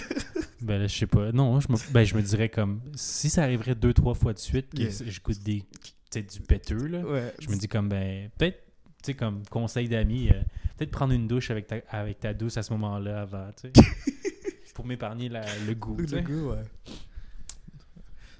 ben 0.61 0.79
là, 0.81 0.87
je 0.87 0.95
sais 0.97 1.07
pas. 1.07 1.31
Non, 1.31 1.59
je 1.61 1.71
me, 1.71 1.77
ben, 1.93 2.03
je 2.03 2.15
me 2.15 2.21
dirais 2.21 2.49
comme, 2.49 2.81
si 2.95 3.29
ça 3.29 3.43
arriverait 3.43 3.75
deux, 3.75 3.93
trois 3.93 4.13
fois 4.13 4.33
de 4.33 4.39
suite, 4.39 4.69
que 4.73 4.81
Yeah. 4.81 4.91
je 5.07 5.19
goûte 5.21 5.39
des, 5.41 5.63
peut-être 6.11 6.33
du 6.33 6.41
péteux, 6.41 6.87
là, 6.87 6.99
Ouais. 6.99 7.33
je 7.39 7.49
me 7.49 7.55
dis 7.55 7.67
comme, 7.69 7.87
ben, 7.87 8.29
peut-être, 8.37 8.59
tu 9.01 9.07
sais, 9.07 9.13
comme 9.13 9.43
conseil 9.49 9.87
d'amis, 9.87 10.29
euh, 10.29 10.41
peut-être 10.77 10.91
prendre 10.91 11.13
une 11.13 11.27
douche 11.27 11.49
avec 11.49 11.67
ta, 11.67 11.77
avec 11.89 12.19
ta 12.19 12.33
douce 12.33 12.57
à 12.57 12.63
ce 12.63 12.73
moment-là 12.73 13.21
avant, 13.21 13.49
tu 13.59 13.69
sais. 13.73 13.85
pour 14.73 14.85
m'épargner 14.85 15.29
le 15.29 15.73
goût, 15.75 15.95
Le 15.97 16.21
goût, 16.21 16.49
ouais. 16.51 16.63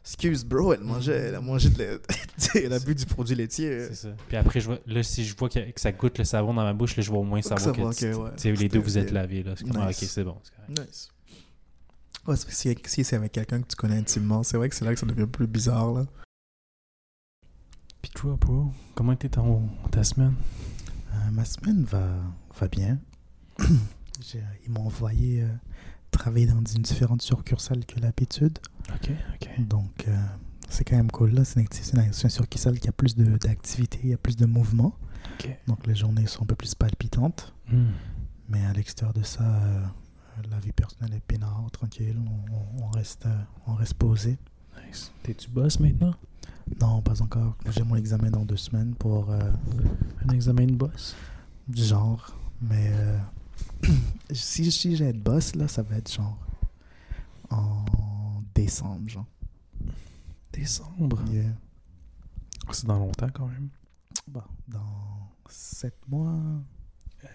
Excuse, 0.04 0.44
bro, 0.44 0.74
elle 0.74 0.82
mangeait, 0.82 1.16
elle 1.28 1.36
a 1.36 1.42
mangé 1.42 1.70
de 1.70 1.84
la... 1.84 1.98
elle 2.56 2.74
a 2.74 2.80
bu 2.80 2.96
du 2.96 3.06
produit 3.06 3.36
laitier. 3.36 3.88
C'est 3.90 3.96
ça. 3.96 4.10
Puis 4.28 4.36
après, 4.36 4.60
je 4.60 4.66
vois, 4.66 4.80
là, 4.88 5.04
si 5.04 5.24
je 5.24 5.36
vois 5.38 5.48
que, 5.48 5.60
que 5.72 5.80
ça 5.80 5.92
goûte 5.92 6.18
le 6.18 6.24
savon 6.24 6.54
dans 6.56 6.64
ma 6.64 6.74
bouche, 6.74 6.96
là, 6.98 7.04
je 7.04 7.12
vais 7.12 7.18
au 7.18 7.24
moins 7.24 7.42
savoir 7.42 7.76
que, 7.76 7.94
tu- 7.94 8.06
que, 8.12 8.16
ouais, 8.16 8.56
les 8.56 8.68
deux 8.70 8.80
vous 8.80 8.98
êtes 8.98 9.12
lavés. 9.12 9.44
Là. 9.44 9.54
C'est 9.56 9.64
comme, 9.66 9.78
ah, 9.80 9.90
ok, 9.90 10.02
Nice. 10.02 10.12
c'est 10.12 10.24
bon. 10.24 10.38
c'est. 10.44 10.82
Nice. 10.82 11.10
Ouais, 12.28 12.36
que 12.36 12.54
si, 12.54 12.76
si 12.86 13.04
c'est 13.04 13.16
avec 13.16 13.32
quelqu'un 13.32 13.62
que 13.62 13.68
tu 13.68 13.76
connais 13.76 13.98
intimement, 13.98 14.42
c'est 14.44 14.58
vrai 14.58 14.70
que 14.70 14.76
c'est 14.76 14.86
là 14.86 14.94
que 14.94 15.00
ça 15.00 15.06
devient 15.06 15.28
plus 15.28 15.48
bizarre, 15.48 15.92
là. 15.94 16.06
Puis 18.02 18.12
toi, 18.16 18.36
bro, 18.42 18.72
comment 18.96 19.12
était 19.14 19.30
ton, 19.30 19.68
ta 19.92 20.04
semaine? 20.04 20.34
Euh, 21.14 21.32
ma 21.32 21.46
semaine 21.46 21.84
va, 21.84 22.08
va 22.60 22.68
bien. 22.68 23.00
Ils 24.66 24.72
m'ont 24.72 24.86
envoyé 24.86 25.42
euh, 25.44 25.48
travailler 26.22 26.46
dans 26.46 26.64
une 26.64 26.84
différente 26.84 27.24
succursale 27.24 27.84
que 27.86 28.00
l'habitude. 28.00 28.60
Ok, 28.94 29.10
ok. 29.34 29.68
Donc, 29.68 30.06
euh, 30.08 30.16
c'est 30.70 30.84
quand 30.84 30.96
même 30.96 31.10
cool. 31.10 31.44
C'est 31.44 31.60
une, 31.60 32.00
une, 32.00 32.14
succursale 32.14 32.80
qui 32.80 32.88
a 32.88 32.92
plus 32.92 33.16
d'activité, 33.16 34.00
il 34.04 34.10
y 34.12 34.14
a 34.14 34.18
plus 34.18 34.36
de 34.36 34.46
mouvement. 34.46 34.94
Ok. 35.34 35.50
Donc, 35.68 35.88
les 35.88 35.96
journées 35.96 36.28
sont 36.28 36.44
un 36.44 36.46
peu 36.46 36.56
plus 36.56 36.76
palpitantes. 36.76 37.54
Hmm. 37.68 37.94
Mais 38.50 38.64
à 38.68 38.74
l'extérieur 38.74 39.14
de 39.14 39.24
ça, 39.24 39.44
euh, 39.44 39.84
la 40.52 40.60
vie 40.60 40.72
personnelle 40.72 41.16
est 41.16 41.24
peinard, 41.28 41.66
tranquille. 41.72 42.18
On, 42.80 42.88
reste, 42.90 43.26
euh, 43.26 43.42
on 43.66 43.74
reste 43.74 43.96
posé. 43.96 44.38
Nice. 44.88 45.12
T'es-tu 45.24 45.50
boss 45.50 45.80
maintenant? 45.80 46.14
Non, 46.80 47.02
pas 47.02 47.20
encore. 47.24 47.56
J'ai 47.72 47.84
mon 47.84 47.96
examen 47.96 48.30
dans 48.30 48.46
deux 48.46 48.58
semaines 48.58 48.94
pour 48.94 49.32
euh, 49.32 49.40
Un 50.28 50.34
examen 50.34 50.68
de 50.68 50.76
boss? 50.76 51.16
du 51.68 51.84
genre. 51.84 52.36
Mais 52.62 52.92
euh, 52.92 53.18
si, 54.32 54.72
si 54.72 54.96
j'ai 54.96 55.06
être 55.06 55.22
boss, 55.22 55.56
là, 55.56 55.68
ça 55.68 55.82
va 55.82 55.98
être 55.98 56.12
genre 56.12 56.38
en 57.50 58.44
décembre, 58.56 59.10
genre. 59.10 59.26
Décembre? 60.54 61.22
Yeah. 61.30 61.44
C'est 62.72 62.86
dans 62.86 63.00
longtemps 63.00 63.30
quand 63.34 63.48
même. 63.48 63.70
Bon, 64.28 64.44
dans 64.68 65.32
sept 65.50 65.98
mois. 66.08 66.40
Euh, 67.24 67.28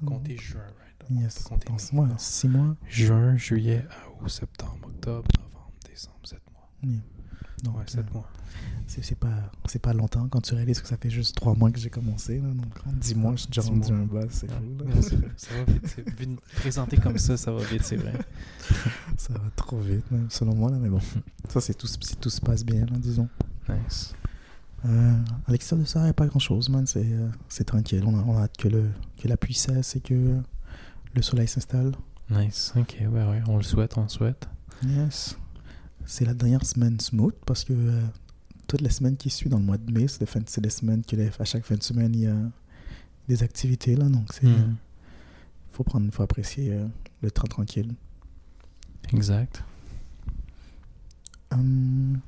on 0.00 0.06
va 0.06 0.12
compter 0.16 0.36
juin, 0.36 0.60
right? 0.60 1.10
On 1.10 1.20
Yes, 1.20 1.42
compter 1.44 1.68
dans 1.68 1.76
mois. 1.96 2.18
Six 2.18 2.48
mois. 2.48 2.76
Juin, 2.88 3.36
juillet, 3.36 3.84
août, 4.20 4.28
septembre, 4.28 4.88
octobre, 4.88 5.28
novembre, 5.38 5.72
décembre, 5.88 6.18
7 6.24 6.40
mois. 6.52 6.70
Yeah. 6.82 7.00
Donc, 7.62 7.78
ouais, 7.78 7.84
7 7.86 8.00
euh, 8.00 8.02
mois. 8.12 8.28
c'est 8.86 9.14
pas, 9.18 9.50
pas 9.80 9.92
longtemps 9.92 10.26
quand 10.28 10.40
tu 10.40 10.54
réalises 10.54 10.80
que 10.80 10.88
ça 10.88 10.96
fait 10.96 11.10
juste 11.10 11.36
trois 11.36 11.54
mois 11.54 11.70
que 11.70 11.78
j'ai 11.78 11.90
commencé. 11.90 12.38
Là, 12.38 12.48
donc, 12.48 12.86
en 12.86 12.92
dix 12.92 13.14
mois, 13.14 13.32
je 13.32 13.42
suis 13.42 13.48
déjà 13.48 13.62
rendu 13.62 13.92
un 13.92 14.04
boss. 14.04 14.26
C'est 14.30 14.46
vrai, 14.50 14.60
ça 15.36 15.48
va 15.54 15.72
vite. 15.72 16.18
Vu 16.18 16.36
présenté 16.56 16.96
comme 16.96 17.18
ça, 17.18 17.36
ça 17.36 17.52
va 17.52 17.62
vite, 17.64 17.84
c'est 17.84 17.96
vrai. 17.96 18.14
ça 19.16 19.32
va 19.34 19.50
trop 19.54 19.78
vite, 19.78 20.10
même, 20.10 20.28
selon 20.28 20.54
moi. 20.54 20.70
Là, 20.70 20.78
mais 20.80 20.88
bon, 20.88 21.00
ça, 21.48 21.60
c'est 21.60 21.74
tout, 21.74 21.86
si 21.86 22.16
tout 22.16 22.30
se 22.30 22.40
passe 22.40 22.64
bien, 22.64 22.80
là, 22.86 22.98
disons. 22.98 23.28
Nice. 23.68 24.14
Euh, 24.84 25.16
à 25.46 25.52
l'extérieur 25.52 25.84
de 25.84 25.88
ça, 25.88 26.00
il 26.00 26.04
n'y 26.04 26.10
a 26.10 26.14
pas 26.14 26.26
grand 26.26 26.40
chose, 26.40 26.68
man. 26.68 26.86
C'est 26.86 27.06
euh, 27.06 27.64
tranquille. 27.64 28.02
On 28.04 28.18
a, 28.18 28.22
on 28.22 28.36
a 28.38 28.42
hâte 28.42 28.56
que, 28.56 28.68
le, 28.68 28.90
que 29.20 29.28
la 29.28 29.36
pluie 29.36 29.54
cesse 29.54 29.94
et 29.94 30.00
que 30.00 30.40
le 31.14 31.22
soleil 31.22 31.46
s'installe. 31.46 31.92
Nice. 32.30 32.72
Ok, 32.76 32.96
ouais, 33.00 33.06
ouais. 33.06 33.42
On 33.46 33.56
le 33.56 33.62
souhaite, 33.62 33.96
on 33.96 34.02
le 34.02 34.08
souhaite. 34.08 34.48
Yes. 34.84 35.36
C'est 36.06 36.24
la 36.24 36.34
dernière 36.34 36.64
semaine 36.66 36.98
smooth 37.00 37.34
parce 37.46 37.64
que 37.64 37.72
euh, 37.72 38.02
toutes 38.66 38.80
les 38.80 38.90
semaines 38.90 39.16
qui 39.16 39.30
suivent 39.30 39.50
dans 39.50 39.58
le 39.58 39.64
mois 39.64 39.78
de 39.78 39.90
mai, 39.90 40.08
c'est 40.08 40.20
des, 40.20 40.26
fins- 40.26 40.40
c'est 40.46 40.60
des 40.60 40.70
semaines 40.70 41.04
que 41.04 41.16
les- 41.16 41.30
à 41.38 41.44
chaque 41.44 41.64
fin 41.64 41.74
de 41.76 41.82
semaine, 41.82 42.14
il 42.14 42.20
y 42.22 42.26
a 42.26 42.36
des 43.28 43.42
activités. 43.42 43.96
là 43.96 44.08
Donc, 44.08 44.28
il 44.42 44.48
Hmm. 44.50 44.76
faut, 45.70 45.84
prendre, 45.84 46.12
faut 46.12 46.22
apprécier 46.22 46.72
euh, 46.72 46.86
le 47.22 47.30
temps 47.30 47.44
tranquille. 47.46 47.94
Exact. 49.12 49.62
Hum, 51.50 52.20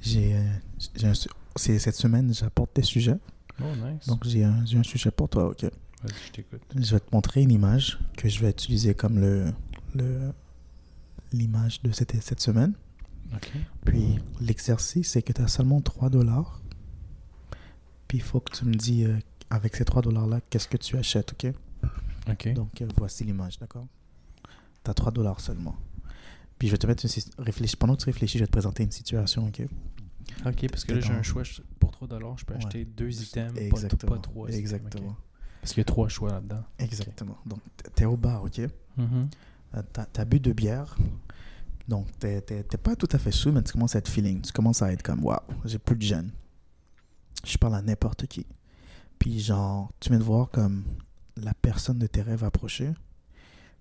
j'ai, 0.00 0.34
euh, 0.36 1.12
c'est- 1.56 1.78
cette 1.78 1.96
semaine, 1.96 2.32
j'apporte 2.32 2.74
des 2.76 2.82
sujets. 2.82 3.18
Oh, 3.60 3.64
nice. 3.76 4.06
Donc, 4.06 4.24
j'ai 4.26 4.44
un, 4.44 4.62
un 4.74 4.82
sujet 4.82 5.10
pour 5.10 5.28
toi, 5.28 5.48
ok? 5.50 5.62
Vas-y, 5.62 6.12
je 6.26 6.32
t'écoute. 6.32 6.60
Je 6.76 6.90
vais 6.94 7.00
te 7.00 7.08
montrer 7.12 7.42
une 7.42 7.50
image 7.50 7.98
que 8.16 8.28
je 8.28 8.40
vais 8.40 8.50
utiliser 8.50 8.94
comme 8.94 9.18
le, 9.18 9.52
le, 9.94 10.32
l'image 11.34 11.82
de 11.82 11.92
cette, 11.92 12.20
cette 12.22 12.40
semaine. 12.40 12.74
Puis 13.84 14.18
l'exercice, 14.40 15.10
c'est 15.10 15.22
que 15.22 15.32
tu 15.32 15.42
as 15.42 15.48
seulement 15.48 15.80
3 15.80 16.08
dollars. 16.10 16.60
Puis 18.08 18.18
il 18.18 18.22
faut 18.24 18.40
que 18.40 18.52
tu 18.56 18.64
me 18.64 18.74
dis 18.74 19.04
euh, 19.04 19.18
avec 19.50 19.74
ces 19.76 19.84
3 19.84 20.02
dollars-là, 20.02 20.40
qu'est-ce 20.50 20.68
que 20.68 20.76
tu 20.76 20.96
achètes, 20.96 21.32
ok? 21.32 21.52
Ok. 22.30 22.52
Donc, 22.54 22.80
euh, 22.80 22.88
voici 22.96 23.24
l'image, 23.24 23.58
d'accord? 23.58 23.86
Tu 24.84 24.90
as 24.90 24.94
3 24.94 25.10
dollars 25.12 25.40
seulement. 25.40 25.76
Puis, 26.58 26.68
je 26.68 26.72
vais 26.72 26.78
te 26.78 26.86
mettre 26.86 27.04
une... 27.04 27.44
réfléchis- 27.44 27.76
Pendant 27.76 27.96
que 27.96 28.02
tu 28.02 28.06
réfléchis, 28.06 28.38
je 28.38 28.44
vais 28.44 28.46
te 28.46 28.52
présenter 28.52 28.84
une 28.84 28.92
situation, 28.92 29.46
ok? 29.48 29.62
Ok, 30.46 30.66
parce 30.70 30.84
que 30.84 30.92
là, 30.94 31.00
j'ai 31.00 31.12
un 31.12 31.22
choix. 31.22 31.42
Pour 31.80 31.90
3 31.90 32.06
dollars, 32.08 32.38
je 32.38 32.44
peux 32.44 32.54
Ouais. 32.54 32.64
acheter 32.64 32.84
deux 32.84 33.10
items, 33.22 33.52
pas- 33.54 33.60
Exactement. 33.60 34.12
pas, 34.12 34.18
trois. 34.18 34.48
items, 34.48 34.58
Exactement. 34.60 35.16
Parce 35.60 35.72
qu'il 35.72 35.80
y 35.80 35.82
a 35.82 35.84
trois 35.86 36.08
choix 36.08 36.30
là-dedans. 36.30 36.62
Exactement. 36.78 37.36
Donc, 37.46 37.58
t- 37.76 37.90
t'es 37.94 38.04
au 38.04 38.16
bar, 38.16 38.44
ok? 38.44 38.58
Mhm. 38.58 38.68
Euh, 38.98 39.24
T'as 39.92 40.04
t'as 40.06 40.24
bu 40.24 40.40
de 40.40 40.52
bière. 40.52 40.96
Donc, 41.88 42.06
t'es 42.18 42.62
pas 42.82 42.96
tout 42.96 43.08
à 43.12 43.18
fait 43.18 43.30
sous, 43.30 43.52
mais 43.52 43.62
tu 43.62 43.72
commences 43.72 43.94
à 43.94 43.98
être 43.98 44.08
feeling. 44.08 44.40
Tu 44.40 44.52
commences 44.52 44.82
à 44.82 44.92
être 44.92 45.02
comme, 45.02 45.22
waouh, 45.22 45.38
j'ai 45.64 45.78
plus 45.78 45.96
de 45.96 46.02
gêne. 46.02 46.30
Je 47.44 47.58
parle 47.58 47.74
à 47.74 47.82
n'importe 47.82 48.26
qui. 48.26 48.46
Puis, 49.18 49.40
genre, 49.40 49.92
tu 50.00 50.08
viens 50.08 50.18
de 50.18 50.24
voir 50.24 50.50
comme 50.50 50.84
la 51.36 51.52
personne 51.52 51.98
de 51.98 52.06
tes 52.06 52.22
rêves 52.22 52.44
approcher. 52.44 52.92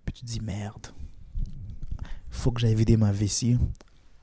Puis, 0.06 0.14
tu 0.14 0.22
te 0.22 0.26
dis, 0.26 0.42
merde, 0.42 0.88
faut 2.30 2.52
que 2.52 2.60
j'aille 2.60 2.76
vider 2.76 2.98
ma 2.98 3.12
vessie 3.12 3.58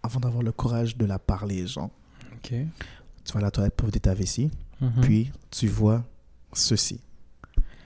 avant 0.02 0.20
d'avoir 0.20 0.42
le 0.42 0.52
courage 0.52 0.96
de 0.96 1.06
la 1.06 1.18
parler, 1.18 1.66
genre. 1.66 1.90
Ok. 2.36 2.52
Tu 3.24 3.32
vas 3.32 3.38
à 3.38 3.42
la 3.42 3.50
toilette 3.50 3.76
pour 3.76 3.86
vider 3.86 4.00
ta 4.00 4.12
vessie. 4.12 4.50
Mhm. 4.80 5.00
Puis, 5.00 5.32
tu 5.50 5.68
vois 5.68 6.04
ceci. 6.52 7.00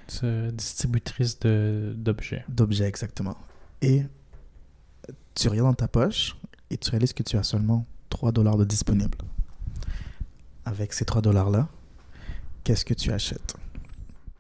Ce 0.09 0.51
distributrice 0.51 1.39
d'objets. 1.39 2.45
d'objets 2.49 2.89
exactement. 2.89 3.37
Et 3.85 4.03
tu 5.35 5.49
regardes 5.49 5.69
dans 5.69 5.75
ta 5.75 5.89
poche 5.89 6.39
et 6.71 6.79
tu 6.79 6.89
réalises 6.89 7.13
que 7.13 7.23
tu 7.23 7.37
as 7.37 7.43
seulement 7.43 7.85
3 8.09 8.33
dollars 8.33 8.57
de 8.57 8.65
disponible. 8.65 9.19
Avec 10.65 10.95
ces 10.95 11.05
3 11.05 11.21
dollars-là, 11.21 11.69
qu'est-ce 12.63 12.87
que 12.87 12.95
tu 12.95 13.13
achètes? 13.13 13.55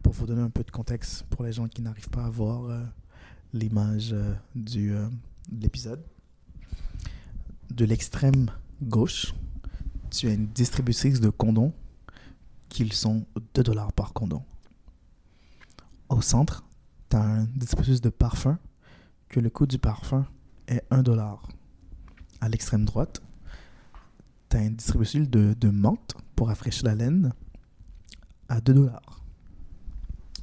Pour 0.02 0.14
vous 0.14 0.24
donner 0.24 0.40
un 0.40 0.48
peu 0.48 0.64
de 0.64 0.70
contexte 0.70 1.24
pour 1.24 1.44
les 1.44 1.52
gens 1.52 1.68
qui 1.68 1.82
n'arrivent 1.82 2.08
pas 2.08 2.24
à 2.24 2.30
voir 2.30 2.70
euh, 2.70 2.82
l'image 3.52 4.14
euh, 4.14 4.32
du, 4.54 4.94
euh, 4.94 5.06
de 5.52 5.60
l'épisode, 5.60 6.02
de 7.70 7.84
l'extrême 7.84 8.50
gauche, 8.82 9.34
tu 10.10 10.26
as 10.26 10.32
une 10.32 10.46
distributrice 10.46 11.20
de 11.20 11.28
condoms 11.28 11.74
qu'ils 12.70 12.94
sont 12.94 13.26
2 13.52 13.62
dollars 13.62 13.92
par 13.92 14.14
condom. 14.14 14.42
Au 16.08 16.22
centre, 16.22 16.64
tu 17.10 17.16
as 17.18 17.20
un 17.20 17.44
distributrice 17.44 18.00
de 18.00 18.08
parfum 18.08 18.58
que 19.34 19.40
le 19.40 19.50
coût 19.50 19.66
du 19.66 19.78
parfum 19.78 20.24
est 20.68 20.84
1 20.92 21.02
dollar. 21.02 21.48
À 22.40 22.48
l'extrême 22.48 22.84
droite, 22.84 23.20
tu 24.48 24.56
as 24.56 24.60
un 24.60 24.70
distributrice 24.70 25.28
de, 25.28 25.54
de 25.54 25.70
menthe 25.70 26.14
pour 26.36 26.46
rafraîchir 26.48 26.84
la 26.84 26.94
laine 26.94 27.32
à 28.48 28.60
2 28.60 28.74
dollars. 28.74 29.24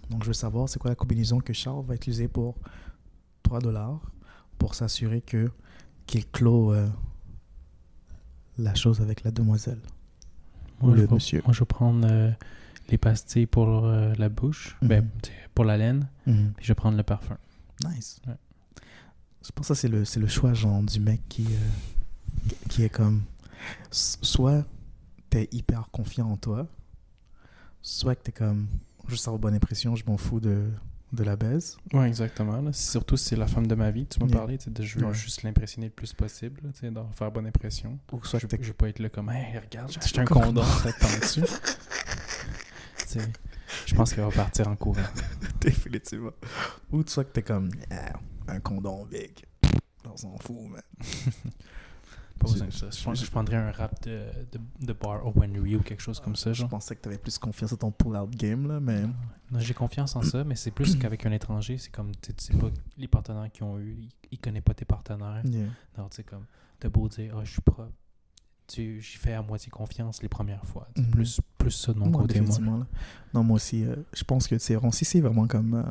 Donc 0.10 0.24
je 0.24 0.28
veux 0.28 0.34
savoir 0.34 0.68
c'est 0.68 0.78
quoi 0.78 0.92
la 0.92 0.96
combinaison 0.96 1.40
que 1.40 1.54
Charles 1.54 1.86
va 1.86 1.96
utiliser 1.96 2.28
pour 2.28 2.56
3 3.44 3.60
dollars 3.62 4.02
pour 4.58 4.76
s'assurer 4.76 5.22
que 5.22 5.50
qu'il 6.06 6.28
clôt 6.30 6.74
euh, 6.74 6.90
la 8.58 8.76
chose 8.76 9.00
avec 9.00 9.24
la 9.24 9.32
demoiselle. 9.32 9.80
Moi, 10.82 10.92
le 10.96 11.04
je 11.04 11.06
vais, 11.08 11.14
monsieur? 11.14 11.42
moi, 11.46 11.54
je 11.54 11.60
vais 11.62 11.66
prendre 11.66 12.06
euh, 12.12 12.30
les 12.90 12.98
pastilles 12.98 13.46
pour 13.46 13.86
euh, 13.86 14.14
la 14.18 14.28
bouche, 14.28 14.76
Mhm. 14.82 14.88
ben, 14.90 15.10
sais, 15.24 15.32
pour 15.56 15.64
la 15.64 15.78
laine, 15.78 16.10
puis 16.26 16.36
je 16.60 16.68
vais 16.68 16.76
prendre 16.76 16.98
le 16.98 17.04
parfum. 17.04 17.38
Nice. 17.86 18.20
Ouais. 18.28 18.34
Je 19.44 19.52
pense 19.52 19.68
que 19.68 19.74
ça, 19.74 19.76
c'est 19.82 19.88
le, 19.88 20.06
c'est 20.06 20.20
le 20.20 20.28
choix, 20.28 20.54
genre, 20.54 20.82
du 20.84 21.00
mec 21.00 21.22
qui, 21.30 21.46
euh, 21.46 22.50
qui 22.70 22.84
est 22.84 22.90
comme. 22.90 23.24
Soit 23.92 24.66
t'es 25.30 25.48
hyper 25.52 25.88
confiant 25.92 26.30
en 26.30 26.38
toi, 26.38 26.68
soit 27.82 28.16
que 28.16 28.24
t'es 28.24 28.32
comme. 28.32 28.68
Juste 29.08 29.28
avoir 29.28 29.40
bonne 29.40 29.56
impression, 29.56 29.96
je 29.96 30.06
m'en 30.06 30.18
fous 30.18 30.40
de, 30.40 30.70
de 31.12 31.24
la 31.24 31.36
baise. 31.36 31.78
Oui, 31.94 32.06
exactement. 32.06 32.62
là. 32.62 32.72
Surtout 32.72 33.18
si 33.18 33.30
c'est 33.30 33.36
la 33.36 33.48
femme 33.48 33.66
de 33.68 33.76
ma 33.76 33.90
vie, 33.92 34.06
tu 34.06 34.20
m'as 34.20 34.28
Yeah. 34.28 34.38
parlé, 34.38 34.58
de 34.58 34.84
je 34.84 35.00
veux 35.00 35.06
Ouais. 35.08 35.14
juste 35.14 35.42
l'impressionner 35.44 35.88
le 35.88 35.92
plus 35.94 36.14
possible, 36.14 36.62
là, 36.64 36.70
tu 36.74 36.82
sais, 36.82 36.92
d'en 36.92 37.10
faire 37.12 37.32
bonne 37.32 37.48
impression. 37.48 37.98
Ou 38.12 38.24
soit 38.24 38.40
je, 38.40 38.48
que 38.48 38.62
je 38.62 38.68
vais 38.68 38.74
pas 38.74 38.90
être 38.90 39.00
là 39.00 39.10
comme, 39.10 39.30
hey, 39.32 39.58
regarde, 39.58 39.92
j'ai 39.92 40.00
acheté 40.00 40.22
un 40.22 40.26
condom, 40.26 40.64
ça 40.64 40.92
sais, 43.08 43.22
je 43.86 43.96
pense 43.96 44.14
qu'elle 44.14 44.24
va 44.24 44.32
partir 44.32 44.68
en 44.68 44.76
courant. 44.76 45.02
Définitivement. 45.62 46.32
Ou 46.92 47.04
soit 47.08 47.26
que 47.26 47.32
t'es 47.32 47.42
comme. 47.44 47.72
Ah, 47.90 48.14
un 48.48 48.60
condom 48.60 49.06
big. 49.06 49.46
On 50.06 50.18
s'en 50.18 50.38
fout, 50.38 50.56
man. 50.70 50.82
Pas 52.40 52.48
Je- 52.48 52.54
besoin 52.54 52.68
de 52.68 52.74
ça. 52.74 52.90
Je, 52.90 53.04
pense- 53.04 53.20
je- 53.20 53.26
je 53.26 53.32
prendrais 53.32 53.58
un 53.58 53.72
rap 53.72 54.02
de, 54.04 54.24
de, 54.52 54.60
de 54.88 54.94
bar 54.94 55.26
Owen 55.28 55.60
Ryu 55.60 55.76
ou 55.78 55.82
quelque 55.82 56.02
chose 56.02 56.20
comme 56.20 56.36
ça. 56.36 56.52
Je 56.54 56.60
Genre. 56.62 56.70
pensais 56.70 56.96
que 56.96 57.02
t'avais 57.02 57.20
plus 57.20 57.38
confiance 57.38 57.72
en 57.74 57.78
ton 57.78 57.92
pull-out 57.92 58.32
game, 58.32 58.68
là, 58.68 58.80
mais. 58.80 59.02
Non, 59.52 59.60
j'ai 59.60 59.74
confiance 59.76 60.16
en 60.16 60.24
ça, 60.24 60.44
mais 60.44 60.56
c'est 60.56 60.72
plus 60.72 60.96
qu'avec 61.00 61.24
un 61.26 61.32
étranger, 61.32 61.78
c'est 61.78 61.92
comme, 61.92 62.12
tu 62.16 62.32
sais, 62.40 62.52
tu 62.54 62.58
pas 62.58 62.70
les 62.98 63.08
partenaires 63.08 63.52
qu'ils 63.52 63.64
ont 63.66 63.78
eu, 63.78 63.96
ils, 64.00 64.10
ils 64.32 64.40
connaissent 64.40 64.64
pas 64.64 64.74
tes 64.74 64.86
partenaires. 64.86 65.42
Yeah. 65.46 65.68
Non, 65.98 66.10
tu 66.10 66.16
sais, 66.18 66.24
comme, 66.24 66.46
t'as 66.80 66.90
beau 66.90 67.08
dire, 67.08 67.36
ah, 67.38 67.44
je 67.44 67.52
suis 67.52 67.62
propre, 67.62 67.92
tu, 68.74 69.02
j'y 69.02 69.18
fais 69.18 69.34
à 69.34 69.42
moitié 69.42 69.70
confiance 69.70 70.22
les 70.22 70.30
premières 70.30 70.66
fois. 70.66 70.88
C'est 70.96 71.04
Mhm. 71.04 71.12
plus, 71.12 71.40
plus 71.58 71.72
ça 71.72 71.94
de 71.94 72.00
mon 72.00 72.12
côté, 72.12 72.40
moi. 72.42 72.58
là. 72.60 72.86
Non, 73.34 73.44
moi 73.44 73.56
aussi, 73.56 73.84
euh, 73.84 73.96
je 74.14 74.24
pense 74.24 74.48
que 74.48 74.58
c'est 74.58 74.76
vraiment, 74.76 74.92
si 74.92 75.06
c'est 75.06 75.22
vraiment 75.22 75.48
comme. 75.48 75.74
euh, 75.76 75.84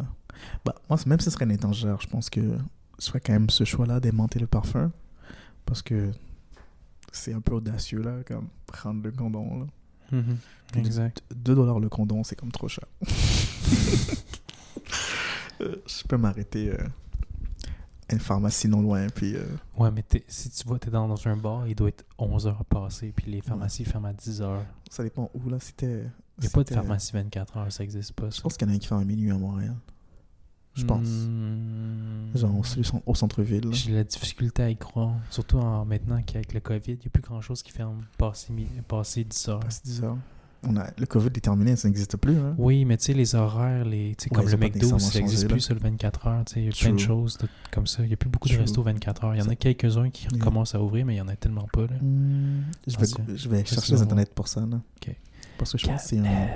bah, 0.65 0.75
moi, 0.89 0.99
même 1.07 1.19
si 1.21 1.25
ce 1.27 1.31
serait 1.31 1.45
une 1.45 1.51
étrangère, 1.53 2.01
je 2.01 2.07
pense 2.07 2.31
que 2.31 2.41
je 2.99 3.07
ferais 3.07 3.21
quand 3.21 3.33
même 3.33 3.51
ce 3.51 3.65
choix-là 3.65 4.01
d'aimanter 4.01 4.39
le 4.39 4.47
parfum. 4.47 4.91
Parce 5.67 5.83
que 5.83 6.11
c'est 7.13 7.33
un 7.33 7.41
peu 7.41 7.55
audacieux, 7.55 8.03
là, 8.03 8.23
comme 8.27 8.49
prendre 8.67 9.03
le 9.03 9.11
condom, 9.13 9.61
là. 9.61 9.67
Puis 10.73 10.81
Exact. 10.81 11.23
2 11.35 11.55
dollars 11.55 11.79
le 11.81 11.89
condom, 11.89 12.25
c'est 12.25 12.37
comme 12.37 12.51
trop 12.53 12.69
cher. 12.69 12.85
Euh, 15.63 15.77
je 15.87 16.05
peux 16.09 16.17
m'arrêter 16.17 16.71
euh, 16.71 16.79
une 18.13 18.21
pharmacie 18.21 18.69
non 18.69 18.83
loin, 18.83 19.07
puis. 19.15 19.35
euh, 19.37 19.45
Ouais, 19.79 19.91
mais 19.91 20.05
si 20.29 20.51
tu 20.51 20.67
vois, 20.67 20.79
t'es 20.79 20.91
dans, 20.91 21.07
dans 21.09 21.29
un 21.29 21.37
bar, 21.37 21.67
il 21.69 21.75
doit 21.75 21.89
être 21.89 22.05
11 22.19 22.47
heures 22.47 22.65
passées, 22.65 23.13
puis 23.15 23.31
les 23.31 23.41
pharmacies 23.41 23.85
ferment 23.85 24.09
à 24.09 24.13
10 24.13 24.43
heures. 24.43 24.65
ça 24.91 25.03
dépend 25.03 25.31
où, 25.35 25.49
là. 25.49 25.59
C'était. 25.61 26.05
Il 26.39 26.43
n'y 26.43 26.47
a 26.47 26.51
pas 26.51 26.63
de 26.63 26.69
c'était- 26.69 26.75
pharmacie 26.81 27.13
24 27.13 27.57
heures, 27.59 27.73
ça 27.73 27.85
existe 27.85 28.13
pas. 28.13 28.31
Je 28.31 28.41
pense 28.41 28.57
qu'il 28.57 28.67
y 28.67 28.71
en 28.71 28.73
a 28.73 28.77
un 28.77 28.79
qui 28.79 28.87
fait 28.89 28.95
à 28.95 29.05
minuit 29.05 29.31
à 29.31 29.37
Montréal. 29.39 29.75
Je 30.75 30.85
pense. 30.85 31.07
Hmm. 31.07 32.31
Genre 32.35 32.57
au, 32.59 32.63
cen- 32.63 33.03
au 33.05 33.15
centre-ville. 33.15 33.73
J'ai 33.75 33.93
la 33.93 34.05
difficulté 34.05 34.63
à 34.63 34.71
y 34.71 34.77
croire. 34.77 35.15
Surtout 35.29 35.59
en, 35.59 35.85
maintenant 35.85 36.23
qu'avec 36.23 36.55
le 36.55 36.61
COVID, 36.61 36.93
il 36.93 36.99
n'y 36.99 37.07
a 37.07 37.11
plus 37.11 37.23
grand 37.23 37.41
chose 37.41 37.63
qui 37.63 37.73
ferme 37.73 38.05
passé, 38.17 38.53
passé 38.87 39.25
10 39.25 39.49
heures. 39.49 39.61
Passé 39.61 39.81
10 39.85 40.05
heures. 40.05 40.17
On 40.63 40.77
a, 40.77 40.89
le 40.99 41.07
COVID 41.07 41.29
est 41.29 41.41
terminé, 41.41 41.75
ça 41.77 41.89
n'existe 41.89 42.17
plus. 42.19 42.37
Hein? 42.37 42.55
Oui, 42.59 42.85
mais 42.85 42.99
tu 42.99 43.07
sais, 43.07 43.13
les 43.15 43.35
horaires, 43.35 43.85
les, 43.85 44.09
Ouais, 44.11 44.29
comme 44.35 44.47
le 44.49 44.57
McDo, 44.59 44.99
ça 44.99 45.19
n'existe 45.19 45.49
plus 45.49 45.61
sur 45.61 45.75
le 45.75 45.81
24 45.81 46.27
heures. 46.27 46.45
Il 46.55 46.65
y 46.65 46.69
a 46.69 46.71
plein 46.71 46.91
de 46.91 46.97
True. 46.97 47.07
choses 47.07 47.39
de- 47.39 47.49
comme 47.73 47.87
ça. 47.87 48.03
Il 48.03 48.09
n'y 48.09 48.13
a 48.15 48.17
plus 48.17 48.29
beaucoup 48.29 48.47
de 48.49 48.53
True. 48.55 48.63
restos 48.63 48.83
24 48.83 49.25
heures. 49.25 49.35
Il 49.35 49.39
y 49.39 49.43
en 49.43 49.49
a 49.49 49.55
quelques-uns 49.55 50.11
qui 50.11 50.29
recommencent 50.29 50.75
à 50.75 50.83
ouvrir, 50.83 51.07
mais 51.07 51.15
il 51.15 51.17
n'y 51.17 51.23
en 51.23 51.29
a 51.29 51.37
tellement 51.37 51.67
pas. 51.73 51.83
Là. 51.83 51.97
Hmm, 52.03 52.63
je, 52.87 52.97
vais, 52.99 53.07
Ah, 53.19 53.23
je 53.35 53.49
vais 53.49 53.65
chercher 53.65 53.95
les 53.95 54.03
internets 54.03 54.27
pour 54.35 54.49
ça. 54.49 54.61
Là. 54.61 54.81
Ok. 54.97 55.15
Parce 55.57 55.73
que 55.73 55.79
je 55.79 55.87
pense 55.87 56.03
que 56.03 56.09
c'est 56.09 56.19
un. 56.19 56.49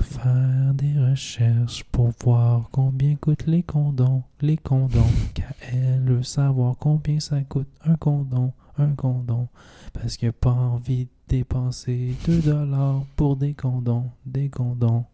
Faire 0.00 0.72
des 0.74 0.98
recherches 0.98 1.84
pour 1.92 2.10
voir 2.24 2.68
combien 2.72 3.14
coûtent 3.16 3.46
les 3.46 3.62
condoms, 3.62 4.22
les 4.40 4.56
condoms. 4.56 5.04
Elle 5.72 6.00
veut 6.02 6.22
savoir 6.22 6.76
combien 6.78 7.20
ça 7.20 7.40
coûte 7.42 7.68
un 7.84 7.96
condom, 7.96 8.52
un 8.78 8.94
condom. 8.94 9.48
Parce 9.92 10.16
qu'il 10.16 10.28
n'a 10.28 10.32
pas 10.32 10.50
envie 10.52 11.04
de 11.06 11.10
dépenser 11.28 12.14
2 12.26 12.40
dollars 12.40 13.04
pour 13.16 13.36
des 13.36 13.54
condoms, 13.54 14.10
des 14.24 14.48
condoms. 14.48 15.04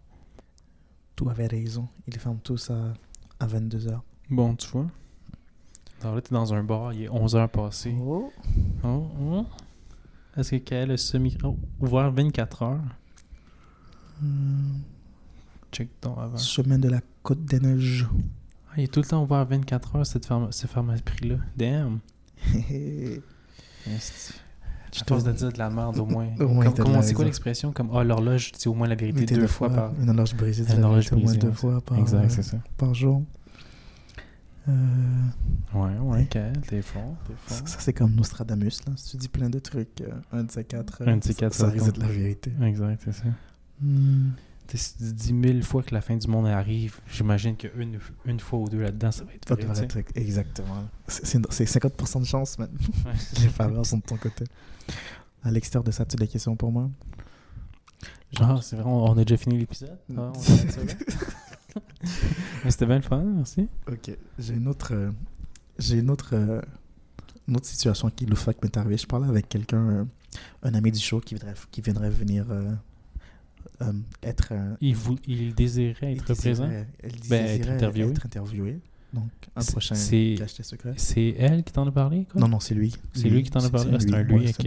Tout 1.17 1.29
avait 1.29 1.47
raison. 1.47 1.89
Ils 2.07 2.19
ferment 2.19 2.41
tous 2.43 2.71
à, 2.71 2.95
à 3.41 3.47
22h. 3.47 4.01
Bon, 4.31 4.55
tu 4.57 4.69
vois. 4.69 4.87
Alors 6.03 6.17
là, 6.17 6.21
t'es 6.21 6.35
dans 6.35 6.53
un 6.53 6.65
bar, 6.65 6.93
il 6.93 7.03
est 7.05 7.09
11h 7.09 7.49
passées. 7.49 7.95
Oh. 8.01 8.33
Oh, 8.83 9.07
oh. 9.21 9.47
Est-ce 10.37 10.53
que 10.53 10.57
Kael 10.57 10.91
a 10.91 10.97
semi 10.97 11.37
oh, 11.45 11.57
ouvert 11.81 12.11
24 12.11 12.63
heures? 12.63 12.81
Hmm, 14.21 14.79
Check 15.71 16.01
ton 16.01 16.17
avant. 16.17 16.37
Chemin 16.39 16.79
de 16.79 16.89
la 16.89 17.01
Côte 17.23 17.45
des 17.45 17.61
Neiges. 17.61 18.07
Ah, 18.71 18.75
il 18.79 18.85
est 18.85 18.89
tout 18.93 19.01
le 19.01 19.07
temps 19.07 19.23
ouvert 19.23 19.45
24 19.45 19.97
heures, 19.97 20.07
cette 20.07 20.27
pharma 20.27 20.51
ce 20.51 20.67
pharmacie-là. 20.67 21.37
Damn! 21.57 22.01
force 23.91 25.25
te- 25.25 25.29
de 25.31 25.33
dire 25.35 25.53
de 25.53 25.59
la 25.59 25.71
merde, 25.71 25.99
au 25.99 26.07
moins. 26.07 26.29
Au 26.41 26.49
moins, 26.49 26.65
Comme- 26.65 26.75
de 26.75 26.83
comment- 26.83 27.03
c'est 27.03 27.15
quoi 27.15 27.25
l'expression? 27.25 27.73
Comme, 27.73 27.91
ah, 27.95 28.05
l'horloge, 28.05 28.53
c'est 28.57 28.69
au 28.69 28.75
moins 28.75 28.89
la 28.89 28.95
vérité 28.95 29.21
Vérité 29.21 29.35
deux 29.37 29.47
fois 29.47 29.71
par... 29.71 29.93
Une 30.01 30.11
horloge 30.11 30.35
brisée, 30.35 30.65
Une 30.75 30.81
la 30.81 30.89
au 30.89 31.17
moins 31.17 31.35
deux 31.35 31.53
fois 31.53 31.81
par, 31.81 31.99
Exact, 31.99 32.25
euh, 32.25 32.29
c'est 32.29 32.43
ça. 32.43 32.59
par 32.77 32.95
jour. 32.95 33.23
Euh, 34.69 34.73
Ouais, 35.75 35.99
ouais, 36.03 36.25
Kael, 36.27 36.53
t'es 36.69 36.83
fort, 36.83 37.17
t'es 37.27 37.33
ça, 37.49 37.55
fort. 37.57 37.69
ça, 37.69 37.77
c'est 37.81 37.93
comme 37.95 38.15
Nostradamus. 38.15 38.85
Là. 38.87 38.93
Si 38.97 39.13
tu 39.13 39.17
dis 39.17 39.29
plein 39.29 39.49
de 39.51 39.59
trucs, 39.59 40.03
euh, 40.03 40.11
un 40.33 40.45
de 40.45 40.51
ces 40.53 40.63
quatre, 40.65 41.03
euh, 41.03 41.07
Un 41.13 41.17
de 41.17 41.25
ces 41.25 41.35
quatre, 41.35 41.55
ça, 41.55 41.67
ça 41.67 41.71
risque 41.73 41.87
d'être 41.87 41.99
la 41.99 42.07
vérité. 42.09 42.53
Exact, 42.63 43.01
c'est 43.05 43.13
ça. 43.13 43.25
Hmm. 43.81 44.31
Si 44.75 44.97
tu 44.97 45.13
dis 45.13 45.33
mille 45.35 45.63
fois 45.63 45.83
que 45.83 45.95
la 45.95 46.01
fin 46.01 46.17
du 46.17 46.27
monde 46.29 46.47
arrive, 46.47 47.01
j'imagine 47.07 47.57
qu'une 47.57 47.99
une 48.25 48.41
fois 48.41 48.59
ou 48.59 48.69
deux 48.69 48.81
là-dedans, 48.81 49.13
ça 49.13 49.25
va 49.25 49.35
être 49.35 49.47
Ça 49.47 49.55
vrai, 49.55 50.05
exactement. 50.15 50.85
C'est 51.07 51.39
c'est 51.53 51.65
50% 51.65 52.21
de 52.21 52.25
chance, 52.25 52.59
man. 52.59 52.71
Ouais. 53.05 53.13
Les 53.43 53.49
faveurs 53.49 53.85
sont 53.85 53.99
de 53.99 54.03
ton 54.03 54.17
côté. 54.17 54.45
À 55.45 55.51
l'extérieur 55.51 55.85
de 55.85 55.91
ça, 55.91 56.07
tu 56.07 56.17
as 56.17 56.19
des 56.19 56.29
questions 56.29 56.57
pour 56.57 56.73
moi? 56.73 56.89
Ah, 58.41 58.59
c'est 58.63 58.77
vrai, 58.77 58.85
on, 58.87 59.13
a 59.13 59.25
déjà 59.25 59.37
fini 59.37 59.59
l'épisode. 59.59 59.99
Ah, 60.17 60.33
C'était 62.69 62.87
bien 62.87 62.97
le 62.97 63.03
fun, 63.03 63.23
merci. 63.23 63.69
Ok, 63.91 64.17
j'ai 64.39 64.55
une 64.55 64.69
autre, 64.69 64.95
euh, 64.95 65.11
j'ai 65.79 65.99
une 65.99 66.11
autre, 66.11 66.31
euh, 66.33 66.63
une 67.47 67.57
autre 67.57 67.67
situation 67.67 68.09
qui 68.11 68.25
le 68.25 68.37
fait 68.37 68.61
m'est 68.63 68.77
arrivée. 68.77 68.97
Je 68.97 69.07
parlais 69.07 69.29
avec 69.29 69.49
quelqu'un, 69.49 69.89
euh, 69.89 70.05
un 70.63 70.75
ami 70.75 70.91
du 70.93 71.01
show 71.01 71.21
qui 71.21 71.35
viendrait, 71.35 71.55
qui 71.71 71.83
viendrait 71.83 72.11
venir 72.11 72.47
être. 74.23 74.53
il, 74.81 74.95
vous, 74.95 75.17
il 75.27 75.55
désirait 75.55 76.13
être 76.13 76.35
présent? 76.35 76.69
Ben, 76.69 76.87
désirait 77.03 77.57
être 77.57 77.71
interviewé. 77.71 78.11
Être 78.11 78.27
interviewé. 78.27 78.81
Donc, 79.13 79.31
un 79.55 79.63
prochain 79.65 79.95
secret. 79.95 80.95
C'est 80.97 81.35
elle 81.39 81.65
qui 81.65 81.73
t'en 81.73 81.87
a 81.87 81.93
parlé 81.93 82.27
quoi? 82.31 82.41
Non, 82.41 82.49
non, 82.49 82.61
c'est 82.61 82.75
lui. 82.75 82.95
C'est 83.13 83.29
lui, 83.29 83.43
qui 83.43 83.51
t'en 83.51 83.65
a 83.65 83.71
parlé? 83.71 83.91
Ah, 83.95 84.01
c'est 84.01 84.15
un 84.15 84.23
lui, 84.23 84.49
ok. 84.49 84.67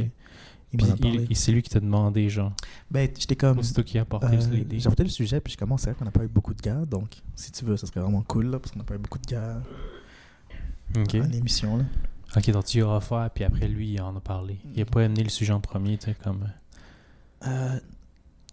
Et 1.30 1.36
c'est 1.36 1.52
lui 1.52 1.62
qui 1.62 1.70
t'a 1.70 1.80
demandé, 1.80 2.30
genre. 2.30 2.54
Ben, 2.92 3.10
j'étais 3.18 3.36
comme. 3.36 3.64
C'est 3.64 3.74
toi 3.74 3.84
qui 3.84 3.98
as 3.98 4.02
apporté 4.02 4.36
euh, 4.36 4.50
l'idée. 4.52 4.80
J'ai 4.80 4.88
apporté 4.88 5.04
le 5.04 5.10
sujet, 5.10 5.40
puis 5.40 5.54
je 5.54 5.58
commence, 5.58 5.82
c'est 5.82 5.90
vrai 5.90 5.98
qu'on 5.98 6.06
n'a 6.06 6.12
pas 6.12 6.24
eu 6.24 6.28
beaucoup 6.28 6.54
de 6.54 6.62
gars, 6.62 6.86
donc 6.86 7.22
si 7.36 7.52
tu 7.52 7.66
veux, 7.66 7.78
ça 7.78 7.88
serait 7.88 8.02
vraiment 8.02 8.24
cool, 8.24 8.48
là, 8.48 8.60
parce 8.60 8.72
qu'on 8.72 8.80
n'a 8.80 8.86
pas 8.86 8.96
eu 8.96 9.00
beaucoup 9.00 9.20
de 9.20 9.26
gars 9.26 9.62
okay. 10.98 11.22
à 11.22 11.28
l'émission, 11.28 11.78
là. 11.78 11.86
Ok, 12.36 12.50
donc 12.52 12.66
tu 12.66 12.80
y 12.80 12.82
auras 12.82 13.00
fait, 13.00 13.34
puis 13.34 13.44
après 13.46 13.68
lui, 13.68 13.94
il 13.94 14.02
en 14.02 14.16
a 14.16 14.20
parlé. 14.20 14.58
Il 14.74 14.80
n'a 14.80 14.86
pas 14.86 15.04
amené 15.04 15.24
le 15.24 15.30
sujet 15.30 15.54
en 15.54 15.62
premier, 15.62 15.98
tu 15.98 16.06
sais, 16.06 16.16
comme. 16.22 16.50
Euh, 17.48 17.80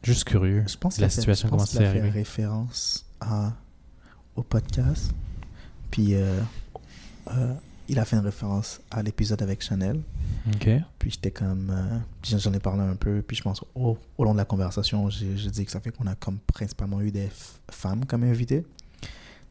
Juste 0.02 0.24
curieux. 0.24 0.64
Je 0.66 0.76
pense 0.76 0.96
que 0.96 1.02
la 1.02 1.08
situation 1.08 1.48
commence 1.48 1.76
à 1.76 1.88
arriver. 1.88 2.10
référence 2.10 3.04
à, 3.20 3.52
au 4.34 4.42
podcast, 4.42 5.12
puis 5.90 6.14
euh, 6.14 6.40
euh, 7.28 7.54
il 7.88 7.98
a 7.98 8.04
fait 8.04 8.16
une 8.16 8.24
référence 8.24 8.80
à 8.90 9.02
l'épisode 9.02 9.42
avec 9.42 9.62
Chanel. 9.62 10.00
Puis 10.98 11.10
j'étais 11.10 11.30
comme. 11.30 11.70
Euh, 11.70 11.98
j'en 12.38 12.52
ai 12.52 12.58
parlé 12.58 12.82
un 12.82 12.96
peu. 12.96 13.22
Puis 13.22 13.36
je 13.36 13.42
pense, 13.42 13.62
au, 13.74 13.96
au 14.18 14.24
long 14.24 14.32
de 14.32 14.38
la 14.38 14.44
conversation, 14.44 15.08
j'ai 15.08 15.50
dit 15.50 15.64
que 15.64 15.70
ça 15.70 15.80
fait 15.80 15.90
qu'on 15.90 16.06
a 16.06 16.14
comme 16.14 16.38
principalement 16.38 17.00
eu 17.00 17.12
des 17.12 17.28
femmes 17.70 18.04
comme 18.06 18.24
invitées. 18.24 18.64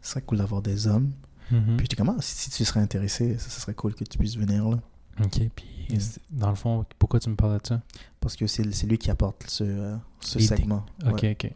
Ce 0.02 0.12
serait 0.12 0.22
cool 0.22 0.40
d'avoir 0.40 0.62
des 0.62 0.88
hommes. 0.88 1.12
Mm-hmm. 1.52 1.76
Puis 1.78 1.86
j'étais 1.86 1.96
comme, 1.96 2.10
ah, 2.10 2.22
si, 2.22 2.50
tu 2.50 2.66
serais 2.66 2.80
intéressé, 2.80 3.38
ça, 3.38 3.50
serait 3.50 3.74
cool 3.74 3.94
que 3.94 4.04
tu 4.04 4.18
puisses 4.18 4.38
venir 4.38 4.68
là. 4.68 4.80
Ok, 5.24 5.42
puis 5.56 6.00
dans 6.30 6.50
le 6.50 6.56
fond, 6.56 6.86
pourquoi 6.98 7.20
tu 7.20 7.30
me 7.30 7.36
parles 7.36 7.60
de 7.62 7.68
ça? 7.68 7.82
Parce 8.22 8.36
que 8.36 8.46
c'est 8.48 8.64
lui 8.86 8.98
qui 8.98 9.10
apporte 9.10 9.50
ce, 9.50 9.64
euh, 9.64 9.98
ce 10.22 10.40
segment. 10.40 10.86
Ok, 11.06 11.26
ok. 11.32 11.52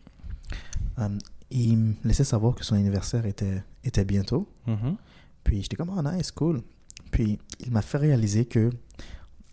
Um, 0.97 1.19
il 1.51 1.77
me 1.77 1.93
laissait 2.03 2.23
savoir 2.23 2.55
que 2.55 2.65
son 2.65 2.75
anniversaire 2.75 3.25
était, 3.25 3.63
était 3.83 4.03
bientôt. 4.03 4.49
Mm-hmm. 4.67 4.95
Puis 5.43 5.61
j'étais 5.61 5.75
comme, 5.75 5.91
oh 5.95 6.01
nice, 6.01 6.31
cool. 6.31 6.63
Puis 7.11 7.37
il 7.59 7.71
m'a 7.71 7.83
fait 7.83 7.99
réaliser 7.99 8.45
que, 8.45 8.71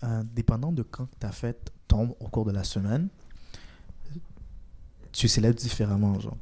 euh, 0.03 0.23
dépendant 0.35 0.73
de 0.73 0.83
quand 0.83 1.07
ta 1.19 1.31
fête 1.31 1.71
tombe 1.87 2.15
au 2.19 2.29
cours 2.29 2.47
de 2.47 2.51
la 2.51 2.65
semaine, 2.65 3.09
tu 5.13 5.29
célèbres 5.29 5.59
différemment, 5.59 6.19
genre. 6.19 6.39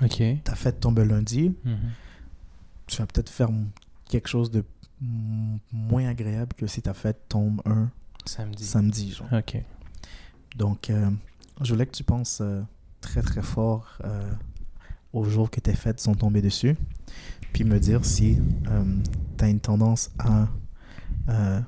Ok. 0.00 0.22
Ta 0.44 0.54
fête 0.54 0.78
tombe 0.78 1.00
lundi, 1.00 1.50
mm-hmm. 1.66 1.76
tu 2.86 2.96
vas 2.98 3.06
peut-être 3.06 3.28
faire 3.28 3.50
quelque 4.08 4.28
chose 4.28 4.52
de 4.52 4.64
moins 5.72 6.06
agréable 6.06 6.54
que 6.54 6.68
si 6.68 6.80
ta 6.80 6.94
fête 6.94 7.28
tombe 7.28 7.60
un 7.64 7.90
samedi. 8.24 8.64
Samedi, 8.64 9.12
genre. 9.12 9.28
Ok. 9.32 9.56
Donc, 10.56 10.90
euh, 10.90 11.10
je 11.62 11.72
voulais 11.72 11.86
que 11.86 11.92
tu 11.92 12.04
penses 12.04 12.40
euh, 12.40 12.62
très 13.00 13.22
très 13.22 13.42
fort 13.42 13.98
au 15.12 15.24
jour 15.24 15.50
que 15.50 15.60
tes 15.60 15.74
fêtes 15.74 16.00
sont 16.00 16.14
tombées 16.14 16.42
dessus 16.42 16.76
puis 17.52 17.64
me 17.64 17.78
dire 17.78 18.04
si 18.04 18.38
euh, 18.68 18.84
tu 19.36 19.44
as 19.44 19.48
une 19.48 19.60
tendance 19.60 20.10
à 20.18 20.48
euh, 21.28 21.60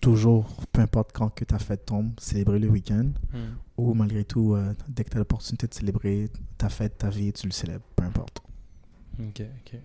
toujours, 0.00 0.46
peu 0.72 0.82
importe 0.82 1.12
quand 1.12 1.30
que 1.30 1.44
ta 1.44 1.58
fête 1.58 1.86
tombe, 1.86 2.12
célébrer 2.20 2.58
le 2.58 2.68
week-end, 2.68 3.10
hmm. 3.32 3.56
ou 3.78 3.94
malgré 3.94 4.24
tout, 4.24 4.54
euh, 4.54 4.74
dès 4.88 5.04
que 5.04 5.10
tu 5.10 5.16
as 5.16 5.18
l'opportunité 5.18 5.66
de 5.66 5.74
célébrer 5.74 6.30
ta 6.58 6.68
fête, 6.68 6.98
ta 6.98 7.10
vie, 7.10 7.32
tu 7.32 7.46
le 7.46 7.52
célèbres, 7.52 7.84
peu 7.96 8.04
importe. 8.04 8.42
Ok, 9.18 9.42
ok. 9.42 9.78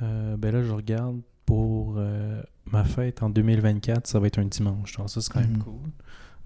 ben 0.00 0.50
là, 0.50 0.62
je 0.62 0.72
regarde 0.72 1.20
pour 1.46 2.00
ma 2.74 2.84
fête 2.84 3.22
en 3.22 3.30
2024, 3.30 4.06
ça 4.06 4.18
va 4.18 4.26
être 4.26 4.38
un 4.38 4.46
dimanche. 4.46 4.96
Donc 4.96 5.08
ça, 5.08 5.20
c'est 5.20 5.32
quand 5.32 5.40
même 5.40 5.56
mm-hmm. 5.56 5.64
cool. 5.64 5.90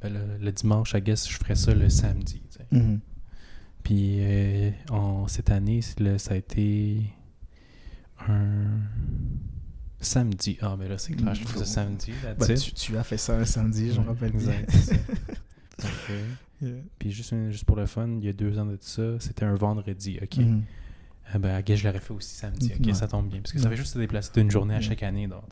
Ben, 0.01 0.12
le, 0.41 0.53
dimanche, 0.53 0.95
I 0.95 1.01
guess, 1.01 1.29
je 1.29 1.37
ferai 1.37 1.57
ça 1.57 1.75
le 1.75 1.88
samedi. 1.88 2.43
Mm-hmm. 2.73 2.99
Puis 3.83 4.21
en, 4.91 5.27
cette 5.27 5.51
année, 5.51 5.81
ça 5.83 6.35
a 6.35 6.37
été 6.37 7.03
un 8.29 8.81
samedi. 10.01 10.59
Ah, 10.61 10.77
mais 10.79 10.88
là, 10.88 10.99
c'est 10.99 11.14
clair, 11.14 11.35
je 11.35 11.45
fais 11.45 11.59
ça 11.59 11.64
samedi. 11.64 12.12
Bah, 12.38 12.47
tu, 12.47 12.73
tu, 12.73 12.97
as 12.97 13.03
fait 13.03 13.19
ça 13.19 13.37
un 13.37 13.45
samedi, 13.45 13.93
je 13.93 14.01
me 14.01 14.07
rappelle 14.07 14.33
bien. 14.33 14.62
Puis 16.99 17.12
juste, 17.12 17.35
juste 17.51 17.64
pour 17.64 17.77
le 17.77 17.87
fun, 17.87 18.09
il 18.19 18.25
y 18.25 18.29
a 18.29 18.33
deux 18.33 18.59
ans 18.59 18.67
de 18.67 18.77
ça, 18.81 19.19
c'était 19.21 19.45
un 19.45 19.55
vendredi, 19.55 20.19
OK. 20.23 20.38
Mm 20.38 20.62
ah 21.33 21.38
ben, 21.38 21.62
je 21.67 21.87
l'aurais 21.87 22.01
fait 22.01 22.14
aussi 22.14 22.35
samedi, 22.35 22.73
OK, 22.79 22.95
ça 22.95 23.07
tombe 23.07 23.29
bien. 23.29 23.41
Parce 23.41 23.53
que 23.53 23.59
ça 23.59 23.69
fait 23.69 23.77
juste 23.77 23.93
se 23.93 23.99
déplacer 23.99 24.31
d'une 24.35 24.51
journée 24.51 24.75
à 24.75 24.81
chaque 24.81 25.03
année, 25.03 25.27
donc, 25.27 25.43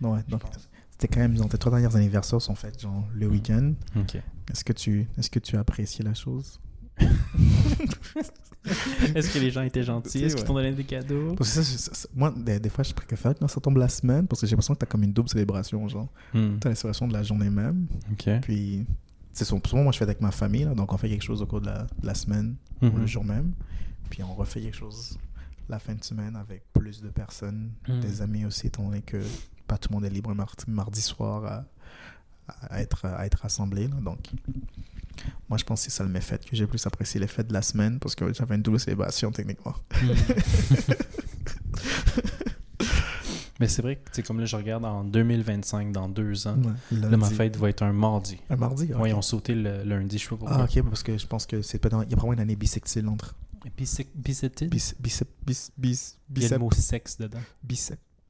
Ouais, 0.00 0.20
donc 0.28 0.42
c'était 0.90 1.14
quand 1.14 1.20
même, 1.20 1.36
tes 1.48 1.58
trois 1.58 1.78
derniers 1.78 1.94
anniversaires 1.94 2.42
sont 2.42 2.54
faits 2.56 2.80
genre 2.80 3.06
le 3.14 3.28
mm. 3.28 3.30
week-end. 3.30 3.74
OK. 3.96 4.16
Est-ce 4.50 4.64
que, 4.64 4.72
tu, 4.72 5.06
est-ce 5.16 5.30
que 5.30 5.38
tu 5.38 5.56
as 5.56 5.60
apprécié 5.60 6.04
la 6.04 6.14
chose? 6.14 6.60
Est-ce 9.14 9.32
que 9.32 9.38
les 9.38 9.50
gens 9.50 9.62
étaient 9.62 9.82
gentils? 9.82 10.24
Est-ce 10.24 10.36
qu'ils 10.36 10.44
t'ont 10.44 10.54
donné 10.54 10.72
des 10.72 10.84
cadeaux? 10.84 11.34
Parce 11.36 11.54
que 11.54 11.62
ça, 11.62 12.08
moi, 12.14 12.34
des, 12.36 12.68
fois, 12.68 12.82
je 12.84 12.92
préfère 12.92 13.34
quand 13.38 13.48
ça 13.48 13.60
tombe 13.60 13.76
la 13.76 13.88
semaine 13.88 14.26
parce 14.26 14.40
que 14.40 14.46
j'ai 14.46 14.52
l'impression 14.52 14.74
que 14.74 14.80
tu 14.80 14.84
as 14.84 14.86
comme 14.88 15.04
une 15.04 15.12
double 15.12 15.28
célébration. 15.28 15.86
Genre, 15.88 16.08
hmm. 16.34 16.58
tu 16.60 16.66
as 16.66 16.70
la 16.70 16.74
célébration 16.74 17.08
de 17.08 17.12
la 17.12 17.22
journée 17.22 17.50
même. 17.50 17.86
Puis, 18.42 18.84
c'est 19.32 19.44
souvent, 19.44 19.82
moi, 19.82 19.92
je 19.92 19.98
fais 19.98 20.04
avec 20.04 20.20
ma 20.20 20.32
famille. 20.32 20.64
Là, 20.64 20.74
donc, 20.74 20.92
on 20.92 20.98
fait 20.98 21.08
quelque 21.08 21.22
chose 21.22 21.40
au 21.40 21.46
cours 21.46 21.60
de 21.60 21.66
la, 21.66 21.86
la 22.02 22.14
semaine 22.14 22.56
ou 22.82 22.86
le 22.86 22.90
mhm. 22.90 23.06
jour 23.06 23.24
même. 23.24 23.52
Puis, 24.10 24.22
on 24.22 24.34
refait 24.34 24.60
quelque 24.60 24.76
chose 24.76 25.16
la 25.68 25.78
fin 25.78 25.94
de 25.94 26.02
semaine 26.02 26.34
avec 26.34 26.64
plus 26.72 27.00
de 27.00 27.08
personnes, 27.08 27.70
hmm. 27.86 28.00
des 28.00 28.22
amis 28.22 28.44
aussi, 28.44 28.66
étant 28.66 28.84
donné 28.84 29.02
que 29.02 29.22
pas 29.68 29.78
tout 29.78 29.90
le 29.90 29.94
monde 29.94 30.04
est 30.04 30.10
libre 30.10 30.34
mardi, 30.34 30.64
mardi 30.66 31.00
soir 31.00 31.44
à, 31.44 31.64
à, 32.70 32.80
être, 32.80 33.04
à 33.04 33.26
être 33.26 33.38
rassemblé. 33.42 33.86
Là, 33.86 33.96
donc, 34.02 34.30
moi, 35.48 35.58
je 35.58 35.64
pense 35.64 35.80
que 35.80 35.90
c'est 35.90 35.96
ça 35.96 36.04
le 36.04 36.10
méfait, 36.10 36.38
que 36.38 36.56
j'ai 36.56 36.66
plus 36.66 36.84
apprécié 36.86 37.20
les 37.20 37.26
fêtes 37.26 37.48
de 37.48 37.52
la 37.52 37.62
semaine 37.62 37.98
parce 37.98 38.14
que 38.14 38.32
j'avais 38.32 38.56
une 38.56 38.62
double 38.62 38.80
célébration 38.80 39.30
techniquement. 39.30 39.74
Hmm. 40.02 40.08
Mais 43.60 43.66
c'est 43.66 43.82
vrai 43.82 43.96
que, 43.96 44.08
c'est 44.12 44.22
comme 44.22 44.38
là, 44.38 44.46
je 44.46 44.54
regarde 44.54 44.84
en 44.84 45.02
2025, 45.02 45.90
dans 45.90 46.08
deux 46.08 46.46
ans, 46.46 46.56
là, 46.92 47.16
ma 47.16 47.28
fête 47.28 47.56
va 47.56 47.68
être 47.68 47.82
un 47.82 47.92
mardi. 47.92 48.38
Un 48.50 48.56
mardi, 48.56 48.88
Oui, 48.96 49.10
ils 49.10 49.14
ont 49.14 49.22
sauté 49.22 49.56
le 49.56 49.82
lundi, 49.82 50.16
je 50.16 50.22
sais 50.22 50.28
pas 50.28 50.36
pourquoi. 50.36 50.58
Ah, 50.60 50.64
ok, 50.64 50.82
parce 50.84 51.02
que 51.02 51.18
je 51.18 51.26
pense 51.26 51.44
que 51.44 51.60
c'est 51.60 51.78
pas 51.78 51.88
dans... 51.88 52.02
Il 52.02 52.10
y 52.10 52.14
a 52.14 52.16
vraiment 52.16 52.34
une 52.34 52.40
année 52.40 52.54
bisextile 52.54 53.08
entre. 53.08 53.34
Bisextile 53.76 54.68
bis, 54.68 54.94
bis, 55.00 55.24
bis, 55.44 55.72
bis, 55.76 56.18
Il 56.36 56.42
y 56.42 56.46
a 56.46 56.50
le 56.50 56.58
mot 56.58 56.70
sexe 56.70 57.18
dedans. 57.18 57.40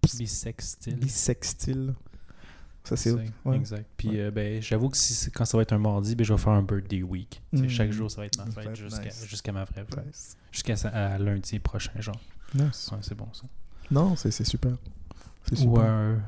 Bisextile. 0.02 0.96
Bisextile. 0.96 1.94
Ça, 2.84 2.96
c'est 2.96 3.14
Exact. 3.52 3.86
Puis 3.96 4.18
euh, 4.18 4.30
ben, 4.30 4.62
j'avoue 4.62 4.88
que 4.88 4.96
si, 4.96 5.30
quand 5.30 5.44
ça 5.44 5.58
va 5.58 5.62
être 5.62 5.72
un 5.72 5.78
mardi, 5.78 6.14
ben, 6.14 6.24
je 6.24 6.32
vais 6.32 6.38
faire 6.38 6.52
un 6.52 6.62
birthday 6.62 7.02
week. 7.02 7.42
Chaque 7.68 7.90
mm. 7.90 7.92
jour, 7.92 8.10
ça 8.10 8.22
va 8.22 8.26
être 8.26 8.38
ma 8.38 8.50
fête 8.50 8.74
jusqu'à 9.26 9.52
ma 9.52 9.64
vraie 9.64 9.84
fête. 9.84 10.36
Jusqu'à 10.52 11.18
lundi 11.18 11.58
prochain, 11.58 11.92
genre. 12.00 12.20
Nice. 12.54 12.90
c'est 13.02 13.14
bon, 13.14 13.28
ça. 13.32 13.42
Non, 13.90 14.16
c'est 14.16 14.30
super. 14.44 14.72
Ou 15.64 15.78
un 15.78 16.20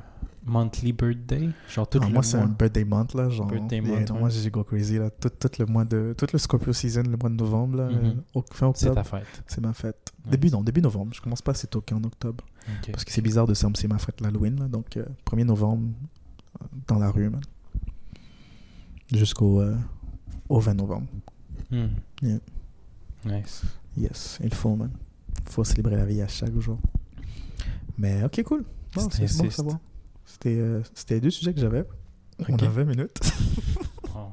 monthly 0.45 0.93
birthday? 0.93 1.51
Genre 1.69 1.89
tout 1.89 1.99
ah, 2.03 2.07
le 2.07 2.13
moi, 2.13 2.23
c'est 2.23 2.37
un 2.37 2.47
birthday 2.47 2.85
month, 2.85 3.15
là. 3.15 3.29
Genre, 3.29 3.47
birthday 3.47 3.81
month, 3.81 4.11
Moi, 4.11 4.29
j'ai 4.31 4.51
go 4.51 4.65
crazy, 4.65 4.99
là. 4.99 5.11
Tout, 5.11 5.29
tout, 5.29 5.51
le 5.59 5.67
mois 5.67 5.85
de... 5.85 6.15
Tout 6.17 6.27
le 6.33 6.39
Scorpio 6.39 6.73
season, 6.73 7.03
le 7.03 7.17
mois 7.17 7.31
de 7.31 7.37
novembre, 7.37 7.77
là. 7.77 7.89
Mm-hmm. 7.89 8.17
au, 8.35 8.45
fin 8.53 8.67
octobre. 8.69 8.75
C'est 8.77 8.95
ta 8.95 9.05
fête. 9.05 9.43
C'est 9.47 9.61
ma 9.61 9.73
fête. 9.73 10.13
Début, 10.27 10.51
non, 10.51 10.63
début 10.63 10.81
novembre. 10.81 11.13
Je 11.15 11.21
commence 11.21 11.43
pas 11.43 11.53
assez 11.53 11.67
tôt 11.67 11.81
qu'en 11.81 12.03
octobre. 12.05 12.45
Parce 12.91 13.05
que 13.05 13.13
c'est 13.13 13.23
bizarre 13.23 13.47
de 13.47 13.55
c'est 13.55 13.89
ma 13.89 13.99
fête 13.99 14.21
l'Halloween, 14.21 14.59
là. 14.61 14.69
Donc, 14.69 14.97
1er 14.97 15.41
euh, 15.41 15.45
novembre, 15.45 15.89
dans 16.87 16.99
la 16.99 17.11
rue. 17.11 17.31
Jusqu'au 19.13 19.61
euh, 19.61 19.77
au 20.49 20.61
20 20.61 20.75
novembre. 20.75 21.07
Hmm. 21.71 21.89
Yeah. 22.23 22.39
Nice. 23.25 23.63
Yes, 23.97 24.39
il 24.43 24.55
faut, 24.55 24.77
man. 24.77 24.91
Il 25.47 25.53
faut 25.53 25.65
célébrer 25.65 25.97
la 25.97 26.05
vie 26.05 26.23
à 26.23 26.29
chaque 26.29 26.57
jour. 26.59 26.79
Mais 27.99 28.25
ok, 28.25 28.43
cool. 28.45 28.65
c'est 29.11 29.37
bon 29.37 29.51
savoir. 29.51 29.79
C'était 30.31 30.59
euh, 30.59 30.83
c'était 30.95 31.21
deux 31.21 31.31
sujets 31.31 31.53
que 31.53 31.61
j'avais. 31.61 31.85
On 32.49 32.55
a 32.57 32.69
20 32.69 32.85
minutes. 32.85 33.21
oh. 34.15 34.29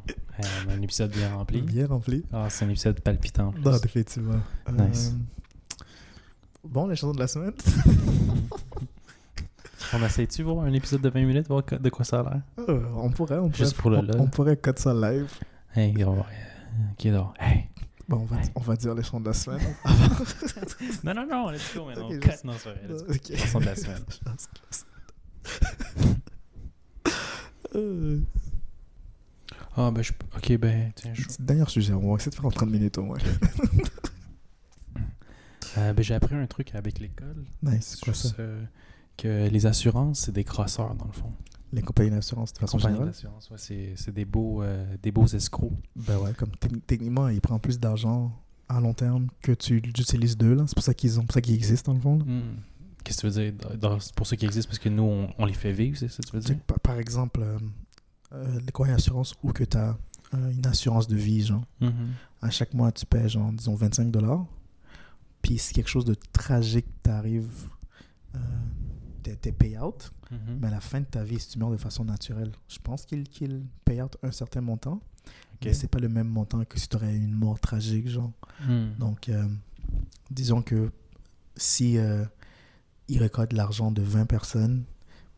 on 0.66 0.70
a 0.70 0.74
un 0.74 0.82
épisode 0.82 1.12
bien 1.12 1.34
rempli. 1.34 1.62
Bien 1.62 1.88
rempli. 1.88 2.24
Ah, 2.32 2.48
c'est 2.50 2.66
un 2.66 2.70
épisode 2.70 3.02
palpitant. 3.02 3.54
Non, 3.66 3.78
définitivement. 3.78 4.40
Nice. 4.72 5.14
Euh, 5.14 5.84
bon, 6.64 6.88
les 6.88 6.96
chansons 6.96 7.14
de 7.14 7.20
la 7.20 7.28
semaine. 7.28 7.54
On 9.94 10.06
essaie-tu 10.06 10.44
voir 10.44 10.66
un 10.66 10.74
épisode 10.74 11.02
de 11.02 11.10
20 11.10 11.26
minutes, 11.26 11.48
voir 11.48 11.64
de 11.64 11.90
quoi 11.90 12.04
ça 12.04 12.20
a 12.20 12.24
l'air? 12.24 12.42
Euh, 12.68 12.84
On 12.96 13.10
pourrait, 13.10 13.38
on 13.38 13.50
pourrait. 13.50 13.64
Juste 13.64 13.78
pour 13.78 13.90
le 13.90 14.00
on, 14.00 14.22
on 14.24 14.28
pourrait 14.28 14.58
cut 14.58 14.72
ça 14.76 14.94
live. 14.94 15.32
Hey, 15.74 15.94
gros. 15.94 16.26
Ok, 16.92 17.08
donc. 17.08 17.34
Hey. 17.40 17.70
Bon, 18.08 18.18
on 18.18 18.26
va, 18.26 18.38
on 18.56 18.60
va 18.62 18.76
dire 18.76 18.94
les 18.96 19.04
chants 19.04 19.20
de 19.20 19.28
la 19.28 19.34
semaine. 19.34 19.62
non, 21.04 21.14
non, 21.14 21.26
non, 21.26 21.50
let's 21.50 21.74
go, 21.74 21.86
man. 21.86 22.00
Okay, 22.00 22.20
cut. 22.20 22.32
Non, 22.44 22.54
c'est 22.58 22.70
vrai. 22.70 22.82
Okay. 23.10 23.34
Les 23.34 23.38
chants 23.38 23.60
de 23.60 23.66
la 23.66 23.76
semaine. 23.76 24.04
Ah, 29.80 29.92
ben, 29.92 30.02
je... 30.02 30.12
ok, 30.36 30.58
ben, 30.58 30.92
tiens, 30.96 31.14
je... 31.14 31.24
D'ailleurs, 31.40 31.70
sujet, 31.70 31.94
on 31.94 32.10
va 32.10 32.16
essayer 32.16 32.32
de 32.32 32.36
faire 32.36 32.46
en 32.46 32.52
30 32.52 32.70
minutes 32.70 32.98
au 32.98 33.04
moins. 33.04 33.20
euh, 35.78 35.94
ben, 35.94 36.04
j'ai 36.04 36.16
appris 36.16 36.34
un 36.34 36.48
truc 36.48 36.74
avec 36.74 37.00
l'école. 37.00 37.46
Nice, 37.62 37.96
c'est 37.96 38.00
quoi 38.04 38.16
ça? 38.16 38.30
Euh, 38.40 38.64
que 39.18 39.48
les 39.48 39.66
assurances, 39.68 40.22
c'est 40.22 40.32
des 40.32 40.44
crosseurs, 40.44 40.96
dans 40.96 41.06
le 41.06 41.12
fond. 41.12 41.32
Les 41.72 41.84
compagnies 41.84 42.10
d'assurance, 42.10 42.54
de 42.54 42.58
façon 42.58 42.80
générale? 42.80 43.08
d'assurance, 43.08 43.52
ouais, 43.52 43.58
c'est 43.96 44.12
des 44.12 44.26
beaux, 44.26 44.64
euh, 44.64 44.84
des 45.04 45.12
beaux 45.12 45.28
escrocs. 45.28 45.74
Ben 45.96 46.18
ouais, 46.18 46.34
comme 46.34 46.50
techniquement, 46.88 47.28
ils 47.28 47.42
prennent 47.42 47.60
plus 47.60 47.80
d'argent 47.80 48.32
à 48.70 48.80
long 48.80 48.94
terme 48.94 49.28
que 49.42 49.52
tu 49.52 49.78
utilises 49.78 50.38
d'eux, 50.38 50.56
là. 50.56 50.64
C'est 50.66 50.74
pour 50.74 50.84
ça 50.84 50.96
qu'ils 50.96 51.20
ont, 51.20 51.24
pour 51.24 51.34
ça 51.34 51.42
qu'ils 51.42 51.54
existent, 51.54 51.92
dans 51.92 51.98
le 51.98 52.02
fond, 52.02 52.18
hmm. 52.18 52.56
Qu'est-ce 53.08 53.22
que 53.22 53.28
tu 53.28 53.40
veux 53.40 53.52
dire? 53.52 53.98
Pour 54.18 54.28
ça 54.28 54.36
qu'ils 54.36 54.48
existent, 54.48 54.68
parce 54.68 54.80
que 54.80 54.90
nous, 54.90 55.30
on, 55.38 55.46
les 55.46 55.54
fait 55.54 55.72
vivre, 55.72 55.98
c'est 55.98 56.10
ça 56.10 56.18
que 56.18 56.28
tu 56.28 56.36
veux 56.36 56.42
dire? 56.42 56.60
Par, 56.84 57.00
exemple, 57.00 57.40
euh, 57.42 57.58
euh, 58.34 58.60
les 58.60 58.72
compagnies 58.74 58.96
d'assurance 58.96 59.34
ou 59.44 59.54
que 59.54 59.64
tu 59.64 59.78
as 59.78 59.98
une 60.34 60.68
assurance 60.68 61.08
de 61.08 61.16
vie, 61.16 61.46
genre. 61.46 61.64
Mm-hmm. 61.82 61.92
À 62.42 62.50
chaque 62.50 62.74
mois, 62.74 62.92
tu 62.92 63.06
paies, 63.06 63.30
genre, 63.30 63.50
disons, 63.54 63.76
25 63.76 64.12
dollars. 64.12 64.46
Puis 65.42 65.58
si 65.58 65.74
quelque 65.74 65.90
chose 65.90 66.04
de 66.04 66.16
tragique 66.34 66.88
t'arrive, 67.02 67.50
euh, 68.36 68.40
tes 69.24 69.54
payouts, 69.54 69.94
mm-hmm. 70.30 70.58
mais 70.60 70.68
à 70.68 70.72
la 70.72 70.82
fin 70.82 71.00
de 71.00 71.06
ta 71.06 71.24
vie, 71.24 71.40
si 71.40 71.48
tu 71.48 71.60
meurs 71.60 71.72
de 71.72 71.78
façon 71.78 72.04
naturelle, 72.04 72.52
je 72.68 72.80
pense 72.80 73.06
qu'il 73.06 73.24
qu 73.30 73.48
paye 73.86 74.02
out 74.02 74.18
un 74.22 74.32
certain 74.32 74.60
montant. 74.60 75.00
Mais 75.64 75.74
c'est 75.74 75.88
pas 75.88 76.00
le 76.00 76.10
même 76.10 76.28
montant 76.28 76.66
que 76.66 76.78
si 76.78 76.90
tu 76.90 76.98
aurais 76.98 77.16
une 77.16 77.34
mort 77.34 77.58
tragique, 77.58 78.10
genre. 78.10 78.34
Mm. 78.68 78.98
Donc, 79.00 79.30
euh, 79.30 79.48
disons 80.30 80.62
que 80.62 80.92
si 81.56 81.98
euh, 81.98 82.26
il 83.10 83.20
récolte 83.20 83.54
l'argent 83.54 83.92
de 83.92 84.02
20 84.02 84.26
personnes, 84.26 84.84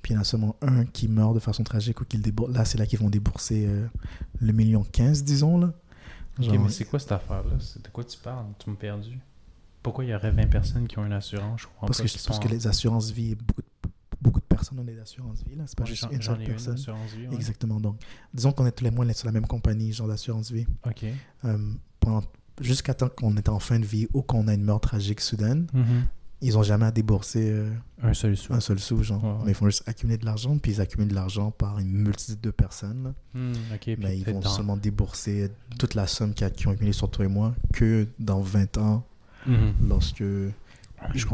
puis 0.01 0.13
il 0.13 0.15
y 0.15 0.17
en 0.17 0.21
a 0.21 0.25
seulement 0.25 0.55
un 0.61 0.85
qui 0.85 1.07
meurt 1.07 1.35
de 1.35 1.39
façon 1.39 1.63
tragique 1.63 2.01
ou 2.01 2.05
qu'il 2.05 2.21
débourse. 2.21 2.51
Là, 2.53 2.65
c'est 2.65 2.77
là 2.77 2.85
qu'ils 2.85 2.99
vont 2.99 3.09
débourser 3.09 3.65
euh, 3.67 3.87
le 4.39 4.53
million 4.53 4.83
15, 4.83 5.23
disons. 5.23 5.57
Là. 5.57 5.73
ok, 6.39 6.47
mais 6.47 6.69
c'est 6.69 6.85
quoi 6.85 6.99
cette 6.99 7.11
affaire-là? 7.11 7.57
De 7.83 7.89
quoi 7.89 8.03
tu 8.03 8.17
parles? 8.17 8.45
Tu 8.57 8.69
m'as 8.69 8.75
perdu. 8.75 9.19
Pourquoi 9.83 10.03
il 10.03 10.09
y 10.09 10.15
aurait 10.15 10.31
20 10.31 10.47
personnes 10.47 10.87
qui 10.87 10.97
ont 10.99 11.05
une 11.05 11.13
assurance? 11.13 11.61
Je 11.61 11.67
crois 11.67 11.87
parce, 11.87 12.01
que, 12.01 12.27
parce 12.27 12.39
que 12.39 12.47
les 12.47 12.67
assurances 12.67 13.11
vie, 13.11 13.35
beaucoup 13.35 13.61
de, 13.61 13.67
beaucoup 14.21 14.39
de 14.39 14.45
personnes 14.45 14.79
ont 14.79 14.83
des 14.83 14.99
assurances 14.99 15.43
vie. 15.43 15.57
C'est 15.65 15.77
pas 15.77 15.85
juste 15.85 16.07
une 16.11 16.21
seule 16.21 16.43
personne. 16.43 16.77
Une 17.17 17.33
Exactement. 17.33 17.79
Donc, 17.79 17.97
disons 18.33 18.51
qu'on 18.51 18.65
est 18.65 18.71
tous 18.71 18.83
les 18.83 18.91
mois 18.91 19.11
sur 19.13 19.27
la 19.27 19.31
même 19.31 19.47
compagnie, 19.47 19.93
genre 19.93 20.07
d'assurance 20.07 20.51
vie. 20.51 20.65
Ok. 20.85 21.05
Euh, 21.45 21.57
jusqu'à 22.59 22.93
temps 22.93 23.09
qu'on 23.09 23.37
est 23.37 23.47
en 23.47 23.59
fin 23.59 23.79
de 23.79 23.85
vie 23.85 24.07
ou 24.13 24.21
qu'on 24.21 24.47
a 24.47 24.53
une 24.53 24.63
mort 24.63 24.81
tragique 24.81 25.21
soudaine, 25.21 25.67
mm-hmm 25.73 26.03
ils 26.41 26.53
n'ont 26.53 26.63
jamais 26.63 26.85
à 26.85 26.91
débourser 26.91 27.51
euh, 27.51 27.69
un 28.01 28.13
seul 28.13 28.37
sou. 28.37 28.53
Un 28.53 28.59
seul 28.61 28.79
sou, 28.79 29.03
genre. 29.03 29.41
Mais 29.43 29.51
ils 29.51 29.55
font 29.55 29.65
juste 29.65 29.87
accumuler 29.87 30.17
de 30.17 30.25
l'argent, 30.25 30.57
puis 30.57 30.71
ils 30.71 30.81
accumulent 30.81 31.09
de 31.09 31.15
l'argent 31.15 31.51
par 31.51 31.79
une 31.79 31.91
multitude 31.91 32.39
de 32.39 32.51
personnes. 32.51 33.13
Hmm, 33.33 33.53
mais 33.97 34.17
ils 34.17 34.25
vont 34.25 34.41
seulement 34.41 34.77
débourser 34.77 35.51
toute 35.77 35.95
la 35.95 36.07
somme 36.07 36.33
qu'ils 36.33 36.47
ont 36.67 36.71
accumulée 36.71 36.93
sur 36.93 37.09
toi 37.09 37.25
et 37.25 37.27
moi 37.27 37.53
que 37.73 38.07
dans 38.19 38.41
20 38.41 38.77
ans, 38.77 39.05
hmm. 39.45 39.71
lorsque 39.87 40.21
une 40.21 40.53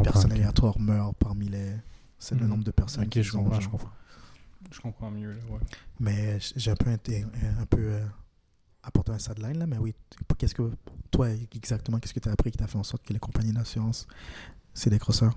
personne 0.03 0.31
aléatoire 0.31 0.79
meurt 0.79 1.15
parmi 1.17 1.49
les. 1.49 1.73
C'est 2.17 2.35
le 2.35 2.45
hmm. 2.45 2.49
nombre 2.49 2.63
de 2.63 2.71
personnes 2.71 3.07
qui 3.07 3.21
je 3.21 3.31
comprends, 3.31 3.59
je 3.59 3.69
comprends. 3.69 3.91
Je 4.71 4.81
comprends 4.81 5.11
mieux, 5.11 5.31
là, 5.31 5.39
ouais. 5.51 5.59
Mais 5.99 6.39
j'ai 6.55 6.71
un 6.71 6.75
peu, 6.75 6.89
un, 6.89 7.61
un 7.61 7.65
peu 7.67 7.81
euh, 7.81 8.05
apporté 8.81 9.11
un 9.11 9.19
sideline, 9.19 9.59
là, 9.59 9.67
mais 9.67 9.77
oui, 9.77 9.93
qu'est-ce 10.39 10.55
que. 10.55 10.71
Toi, 11.11 11.29
exactement, 11.55 11.99
qu'est-ce 11.99 12.13
que 12.13 12.19
tu 12.19 12.27
as 12.27 12.31
appris 12.31 12.51
qui 12.51 12.57
t'a 12.57 12.67
fait 12.67 12.79
en 12.79 12.83
sorte 12.83 13.05
que 13.05 13.13
les 13.13 13.19
compagnies 13.19 13.53
d'assurance 13.53 14.07
c'est 14.75 14.91
des 14.91 14.99
crosseurs. 14.99 15.35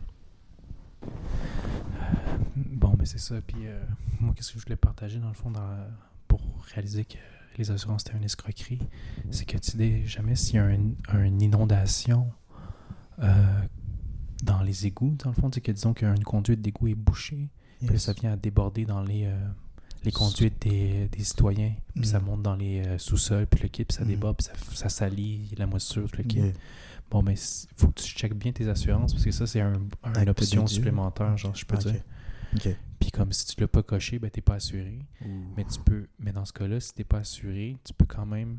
Bon, 2.56 2.94
mais 2.98 3.06
c'est 3.06 3.18
ça. 3.18 3.40
Puis 3.40 3.66
euh, 3.66 3.80
moi, 4.20 4.34
qu'est-ce 4.36 4.52
que 4.52 4.58
je 4.58 4.64
voulais 4.64 4.76
partager 4.76 5.18
dans 5.18 5.28
le 5.28 5.34
fond 5.34 5.52
pour 6.26 6.40
réaliser 6.74 7.04
que 7.04 7.16
les 7.56 7.70
assurances 7.70 8.02
c'était 8.04 8.16
une 8.16 8.24
escroquerie, 8.24 8.80
c'est 9.30 9.44
que 9.44 9.56
tu 9.56 9.72
sais 9.72 10.06
jamais 10.06 10.36
s'il 10.36 10.56
y 10.56 10.58
a 10.58 10.70
une 10.70 11.42
inondation 11.42 12.30
euh, 13.20 13.62
dans 14.44 14.62
les 14.62 14.86
égouts, 14.86 15.16
dans 15.24 15.30
le 15.30 15.34
fond, 15.34 15.50
c'est 15.52 15.60
que 15.60 15.72
disons 15.72 15.92
qu'une 15.92 16.22
conduite 16.22 16.60
d'égout 16.60 16.88
est 16.88 16.94
bouchée, 16.94 17.48
puis 17.84 17.98
ça 17.98 18.12
vient 18.12 18.32
à 18.32 18.36
déborder 18.36 18.84
dans 18.84 19.02
les, 19.02 19.24
euh, 19.26 19.48
les 20.04 20.12
conduites 20.12 20.62
des, 20.62 21.08
des 21.08 21.24
citoyens, 21.24 21.72
puis 21.96 22.06
ça 22.06 22.20
mm. 22.20 22.24
monte 22.24 22.42
dans 22.42 22.54
les 22.54 22.96
sous-sols, 22.98 23.48
puis 23.48 23.60
le 23.62 23.68
kit, 23.68 23.84
puis 23.84 23.96
ça 23.96 24.04
mm. 24.04 24.08
déborde, 24.08 24.36
puis 24.36 24.46
ça, 24.46 24.52
ça 24.76 24.88
salit 24.88 25.52
la 25.56 25.66
moisissure, 25.66 26.06
le 26.16 26.22
kit. 26.22 26.52
Bon, 27.10 27.22
mais 27.22 27.34
il 27.34 27.76
faut 27.76 27.88
que 27.88 28.00
tu 28.00 28.08
checkes 28.08 28.34
bien 28.34 28.52
tes 28.52 28.68
assurances 28.68 29.12
parce 29.12 29.24
que 29.24 29.30
ça, 29.30 29.46
c'est 29.46 29.60
un, 29.60 29.72
une 30.20 30.28
option 30.28 30.66
supplémentaire, 30.66 31.36
genre, 31.36 31.54
je 31.54 31.64
peux 31.64 31.76
dire. 31.76 32.02
Puis 33.00 33.10
comme 33.12 33.32
si 33.32 33.46
tu 33.46 33.60
l'as 33.60 33.68
pas 33.68 33.82
coché, 33.82 34.18
ben 34.18 34.30
t'es 34.30 34.40
pas 34.40 34.54
assuré. 34.54 34.98
Mais 35.56 35.64
tu 35.64 35.78
peux, 35.80 36.08
mais 36.18 36.32
dans 36.32 36.44
ce 36.44 36.52
cas-là, 36.52 36.80
si 36.80 36.94
t'es 36.94 37.04
pas 37.04 37.18
assuré, 37.18 37.76
tu 37.84 37.92
peux 37.94 38.06
quand 38.06 38.26
même 38.26 38.58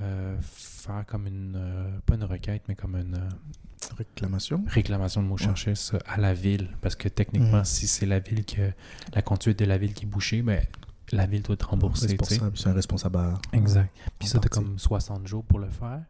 euh, 0.00 0.36
faire 0.40 1.04
comme 1.06 1.26
une, 1.26 1.54
euh, 1.56 1.98
pas 2.06 2.14
une 2.14 2.24
requête, 2.24 2.62
mais 2.68 2.74
comme 2.74 2.96
une 2.96 3.14
euh, 3.14 3.94
réclamation. 3.96 4.64
Réclamation 4.66 5.22
de 5.22 5.28
mot 5.28 5.36
chercher 5.36 5.74
ça 5.74 5.98
à 6.06 6.18
la 6.18 6.34
ville, 6.34 6.68
parce 6.80 6.96
que 6.96 7.08
techniquement, 7.08 7.60
mm. 7.60 7.64
si 7.64 7.86
c'est 7.86 8.06
la 8.06 8.18
ville 8.18 8.44
que 8.44 8.72
la 9.12 9.22
conduite 9.22 9.58
de 9.58 9.64
la 9.64 9.78
ville 9.78 9.94
qui 9.94 10.04
est 10.04 10.08
bouchée, 10.08 10.42
ben 10.42 10.64
la 11.12 11.26
ville 11.26 11.42
doit 11.42 11.56
te 11.56 11.64
rembourser. 11.64 12.16
C'est 12.24 12.68
un 12.68 12.72
responsable. 12.72 13.18
À, 13.18 13.40
exact. 13.52 13.94
Puis 14.18 14.28
ça, 14.28 14.38
t'as 14.38 14.48
comme 14.48 14.78
60 14.78 15.26
jours 15.26 15.44
pour 15.44 15.58
le 15.58 15.68
faire. 15.68 16.02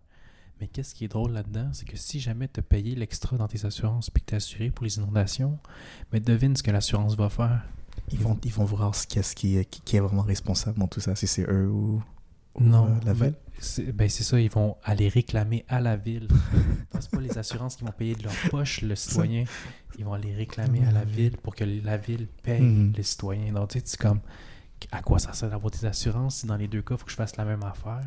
Mais 0.60 0.68
qu'est-ce 0.68 0.94
qui 0.94 1.04
est 1.04 1.08
drôle 1.08 1.32
là-dedans, 1.32 1.70
c'est 1.72 1.84
que 1.84 1.96
si 1.96 2.20
jamais 2.20 2.48
tu 2.48 2.60
as 2.60 2.62
payé 2.62 2.94
l'extra 2.94 3.36
dans 3.36 3.48
tes 3.48 3.64
assurances 3.66 4.10
puis 4.10 4.22
que 4.22 4.28
tu 4.28 4.34
es 4.34 4.36
assuré 4.36 4.70
pour 4.70 4.84
les 4.84 4.96
inondations, 4.96 5.58
mais 6.12 6.20
devine 6.20 6.56
ce 6.56 6.62
que 6.62 6.70
l'assurance 6.70 7.16
va 7.16 7.28
faire. 7.28 7.64
Ils 8.12 8.18
vont, 8.18 8.38
ils 8.44 8.52
vont 8.52 8.64
voir 8.64 8.94
ce, 8.94 9.06
qu'est-ce 9.06 9.34
qui, 9.34 9.56
est, 9.56 9.64
qui 9.64 9.96
est 9.96 10.00
vraiment 10.00 10.22
responsable 10.22 10.78
dans 10.78 10.88
tout 10.88 11.00
ça, 11.00 11.14
si 11.16 11.26
c'est 11.26 11.48
eux 11.48 11.68
ou, 11.68 12.02
non, 12.60 12.86
euh, 12.86 13.00
la 13.04 13.12
ville. 13.12 13.34
Ben 13.94 14.08
c'est 14.08 14.24
ça, 14.24 14.40
ils 14.40 14.50
vont 14.50 14.76
aller 14.84 15.08
réclamer 15.08 15.64
à 15.68 15.80
la 15.80 15.96
ville. 15.96 16.28
c'est 17.00 17.10
pas 17.10 17.20
les 17.20 17.38
assurances 17.38 17.76
qui 17.76 17.84
vont 17.84 17.92
payer 17.92 18.14
de 18.14 18.24
leur 18.24 18.34
poche 18.50 18.82
le 18.82 18.94
citoyen. 18.94 19.44
Ils 19.98 20.04
vont 20.04 20.12
aller 20.12 20.34
réclamer 20.34 20.84
à 20.86 20.90
la 20.90 21.04
ville 21.04 21.36
pour 21.38 21.54
que 21.54 21.64
la 21.64 21.96
ville 21.96 22.26
paye 22.42 22.60
mhm. 22.60 22.92
les 22.96 23.02
citoyens. 23.02 23.52
Donc, 23.52 23.70
tu 23.70 23.78
sais, 23.78 23.84
c'est 23.86 24.00
comme, 24.00 24.20
à 24.90 25.02
quoi 25.02 25.18
ça 25.18 25.32
sert 25.32 25.50
d'avoir 25.50 25.70
des 25.70 25.84
assurances 25.84 26.38
si 26.38 26.46
dans 26.46 26.56
les 26.56 26.68
deux 26.68 26.82
cas, 26.82 26.94
il 26.94 26.98
faut 26.98 27.04
que 27.04 27.10
je 27.10 27.16
fasse 27.16 27.36
la 27.36 27.44
même 27.44 27.62
affaire? 27.62 28.04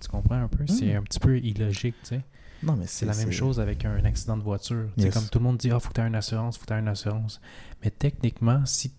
Tu 0.00 0.08
comprends 0.08 0.40
un 0.40 0.48
peu? 0.48 0.66
C'est 0.66 0.94
hmm. 0.94 0.98
un 0.98 1.02
petit 1.02 1.20
peu 1.20 1.38
illogique, 1.38 1.96
tu 2.02 2.08
sais. 2.08 2.22
Non, 2.62 2.76
mais 2.76 2.86
c'est 2.86 3.06
la 3.06 3.14
même 3.14 3.30
chose 3.30 3.60
avec 3.60 3.84
un 3.84 4.04
accident 4.04 4.36
de 4.36 4.42
voiture. 4.42 4.88
C'est 4.96 5.12
comme 5.12 5.28
tout 5.28 5.38
le 5.38 5.44
monde 5.44 5.58
dit, 5.58 5.70
ah, 5.70 5.76
oh, 5.76 5.80
faut 5.80 5.90
que 5.90 5.94
tu 5.94 6.00
aies 6.00 6.06
une 6.06 6.14
assurance, 6.14 6.56
faut 6.56 6.62
que 6.62 6.68
tu 6.68 6.74
aies 6.74 6.80
une 6.80 6.88
assurance. 6.88 7.40
Mais 7.84 7.90
techniquement, 7.90 8.64
si, 8.66 8.92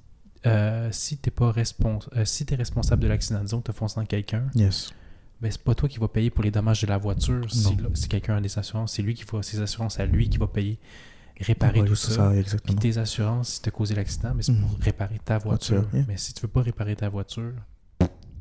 euh, 0.46 0.90
si 0.92 1.18
tu 1.18 1.32
pas 1.32 1.52
respons 1.52 2.00
euh, 2.16 2.24
si 2.26 2.46
es 2.50 2.56
responsable 2.56 3.02
de 3.02 3.08
l'accident, 3.08 3.42
disons 3.42 3.62
que 3.62 3.72
tu 3.72 3.78
fonces 3.78 3.96
dans 3.96 4.06
quelqu'un, 4.06 4.48
yes. 4.56 4.94
ben, 5.42 5.52
c'est 5.52 5.62
pas 5.62 5.76
toi 5.76 5.90
qui 5.90 6.00
vas 6.00 6.08
payer 6.08 6.30
pour 6.30 6.44
les 6.44 6.52
dommages 6.52 6.82
de 6.82 6.88
la 6.88 6.98
voiture 6.98 7.52
si, 7.52 7.76
si 7.94 8.08
quelqu'un 8.08 8.38
a 8.38 8.42
des 8.42 8.58
assurances. 8.58 8.94
C'est 8.94 9.02
lui 9.02 9.14
qui 9.14 9.26
va, 9.26 9.44
ses 9.44 9.60
assurances 9.60 10.00
à 10.00 10.06
lui 10.06 10.30
qui 10.30 10.38
va 10.38 10.48
payer, 10.48 10.80
réparer 11.40 11.84
tout 11.84 11.96
ça. 11.96 12.32
Puis 12.64 12.76
tes 12.76 12.98
assurances, 12.98 13.50
si 13.50 13.62
tu 13.62 13.68
as 13.68 13.72
causé 13.74 13.94
l'accident, 13.94 14.34
mais 14.34 14.44
c'est 14.44 14.58
pour 14.58 14.70
hmm. 14.70 14.82
réparer 14.82 15.20
ta 15.20 15.38
voiture. 15.38 15.86
Mais 16.08 16.16
si 16.16 16.34
tu 16.34 16.42
veux 16.44 16.48
pas 16.48 16.62
réparer 16.62 16.96
ta 16.96 17.10
voiture, 17.10 17.54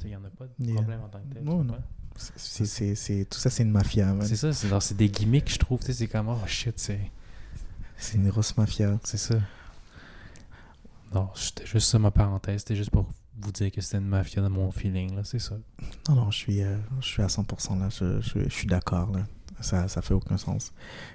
il 0.05 0.11
n'y 0.11 0.16
en 0.16 0.25
a 0.25 0.31
pas 0.31 0.47
de 0.47 0.73
problème 0.75 1.01
en 1.01 1.09
tant 1.09 1.18
que 1.18 1.35
tel. 1.35 1.42
non 1.42 1.66
c'est, 2.18 3.26
tout 3.31 3.38
ça, 3.38 3.50
c'est 3.50 3.62
une 3.62 3.70
mafia. 3.70 4.14
C'est 4.22 4.37
ça, 4.37 4.52
c'est, 4.52 4.96
des 4.96 5.09
gimmicks, 5.09 5.52
je 5.52 5.59
trouve. 5.59 5.81
C'est 5.83 6.07
comme, 6.09 6.28
oh 6.28 6.46
shit, 6.46 6.74
c'est. 6.76 7.00
C'est 7.96 8.16
une 8.16 8.28
grosse 8.28 8.57
mafia. 8.57 8.98
C'est 9.04 9.16
ça. 9.16 9.35
Non, 11.12 11.31
c'était 11.35 11.66
juste 11.66 11.88
ça 11.88 11.98
ma 11.98 12.11
parenthèse. 12.11 12.61
C'était 12.61 12.76
juste 12.76 12.90
pour 12.90 13.09
vous 13.40 13.52
dire 13.52 13.72
que 13.72 13.81
c'était 13.81 13.98
une 13.98 14.09
mafia 14.09 14.42
dans 14.42 14.50
mon 14.50 14.70
feeling, 14.70 15.16
là, 15.16 15.22
c'est 15.24 15.38
ça. 15.38 15.57
Non, 16.09 16.14
non, 16.14 16.31
je 16.31 16.38
suis, 16.38 16.62
euh, 16.62 16.76
je 17.00 17.07
suis 17.07 17.22
à 17.22 17.26
100% 17.26 17.78
là. 17.78 17.88
Je, 17.88 18.20
je, 18.20 18.48
suis 18.48 18.66
d'accord, 18.66 19.11
là. 19.12 19.26
Ça, 19.61 19.88
ça 19.88 20.02
fait 20.02 20.14
aucun 20.14 20.37
sens. 20.37 20.72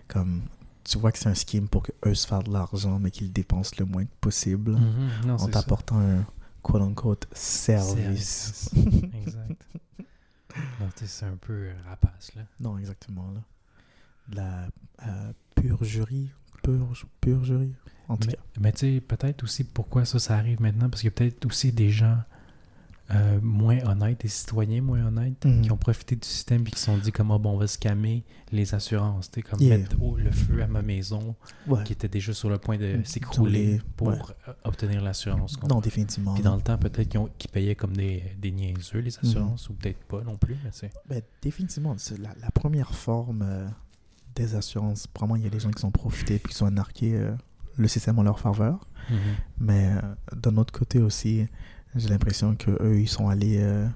Comme, 0.07 0.41
tu 0.83 0.97
vois 0.97 1.11
que 1.11 1.19
c'est 1.19 1.29
un 1.29 1.35
scheme 1.35 1.67
pour 1.67 1.83
qu'eux 1.83 2.15
se 2.15 2.27
fassent 2.27 2.43
de 2.43 2.51
l'argent, 2.51 2.99
mais 2.99 3.11
qu'ils 3.11 3.31
dépensent 3.31 3.75
le 3.79 3.85
moins 3.85 4.05
possible 4.19 4.77
mm-hmm. 4.77 5.31
en 5.31 5.47
t'apportant 5.47 5.99
un 5.99 6.25
quote-unquote 6.61 7.27
service. 7.33 8.69
service. 8.73 9.03
exact 9.25 9.63
c'est 10.95 11.25
un 11.25 11.35
peu 11.35 11.69
rapace, 11.85 12.33
là. 12.35 12.43
Non, 12.59 12.77
exactement, 12.77 13.31
là. 13.31 13.41
La 14.29 14.67
euh, 15.07 15.33
en 18.07 18.17
tout 18.17 18.27
mais, 18.27 18.33
cas. 18.33 18.41
Mais 18.59 18.71
tu 18.71 18.79
sais, 18.79 19.01
peut-être 19.01 19.43
aussi 19.43 19.63
pourquoi 19.63 20.05
ça, 20.05 20.19
ça 20.19 20.35
arrive 20.35 20.61
maintenant, 20.61 20.89
parce 20.89 21.01
qu'il 21.01 21.09
y 21.09 21.13
a 21.13 21.15
peut-être 21.15 21.45
aussi 21.45 21.71
des 21.71 21.89
gens 21.89 22.17
euh, 23.11 23.39
moins 23.41 23.79
honnêtes, 23.83 24.21
des 24.21 24.29
citoyens 24.29 24.81
moins 24.81 25.05
honnêtes, 25.05 25.45
mhm. 25.45 25.61
qui 25.61 25.71
ont 25.71 25.77
profité 25.77 26.15
du 26.15 26.25
système 26.25 26.61
et 26.61 26.71
qui 26.71 26.79
se 26.79 26.85
sont 26.85 26.97
dit 26.97 27.11
comment 27.11 27.37
bon, 27.37 27.51
on 27.51 27.57
va 27.57 27.67
scammer 27.67 28.23
les 28.51 28.73
assurances, 28.73 29.29
comme 29.49 29.59
mettre 29.59 29.97
le 30.17 30.31
feu 30.31 30.63
à 30.63 30.67
ma 30.67 30.81
maison, 30.81 31.35
qui 31.83 31.91
était 31.91 32.07
déjà 32.07 32.33
sur 32.33 32.49
le 32.49 32.57
point 32.57 32.77
de 32.77 32.97
mm, 32.97 33.05
s'écrouler 33.05 33.81
pour 33.97 34.11
euh, 34.11 34.53
obtenir 34.63 35.01
l'assurance. 35.01 35.61
Non, 35.63 35.81
définitivement. 35.81 36.33
Puis 36.33 36.43
dans 36.43 36.55
le 36.55 36.61
temps, 36.61 36.77
peut-être 36.77 37.09
qu'ils 37.37 37.51
payaient 37.51 37.75
comme 37.75 37.95
des, 37.95 38.23
des 38.39 38.51
niaiseux 38.51 38.99
les 38.99 39.19
assurances, 39.19 39.69
mhm. 39.69 39.75
ou 39.75 39.79
peut-être 39.79 40.03
pas 40.05 40.21
non 40.21 40.37
plus, 40.37 40.55
mais 40.63 40.69
c'est... 40.71 40.91
Ben, 41.07 41.21
définitivement, 41.41 41.95
c'est 41.97 42.17
la, 42.17 42.33
la, 42.41 42.51
première 42.51 42.95
forme 42.95 43.43
euh, 43.43 43.67
des 44.33 44.55
assurances. 44.55 45.07
Probablement, 45.07 45.35
il 45.35 45.43
y 45.43 45.47
a 45.47 45.51
des 45.51 45.59
gens 45.59 45.71
qui 45.71 45.81
sont 45.81 45.91
profités 45.91 46.39
puis 46.39 46.53
qui 46.53 46.57
sont 46.57 46.71
narqués 46.71 47.19
le 47.75 47.87
système 47.89 48.17
en 48.17 48.23
leur 48.23 48.39
faveur. 48.39 48.87
Mhm. 49.09 49.17
Mais 49.59 49.91
d'un 50.33 50.55
autre 50.55 50.71
côté 50.71 50.99
aussi, 50.99 51.47
j'ai 51.95 52.09
l'impression 52.09 52.55
qu'eux, 52.55 52.99
ils 52.99 53.09
sont 53.09 53.29
allés 53.29 53.59
euh, 53.59 53.87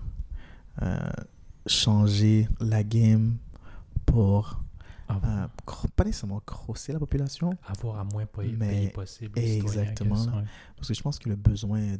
changer 1.65 2.47
la 2.60 2.83
game 2.83 3.38
pour 4.05 4.62
euh, 5.10 5.47
pas 5.95 6.03
nécessairement 6.03 6.41
crosser 6.45 6.93
la 6.93 6.99
population. 6.99 7.51
Avoir 7.65 7.99
à 7.99 8.03
moins 8.03 8.25
payer, 8.25 8.89
possible. 8.89 9.39
Exactement. 9.39 10.25
Parce 10.75 10.88
que 10.88 10.93
je 10.93 11.01
pense 11.01 11.19
que 11.19 11.29
le 11.29 11.36
besoin 11.36 11.97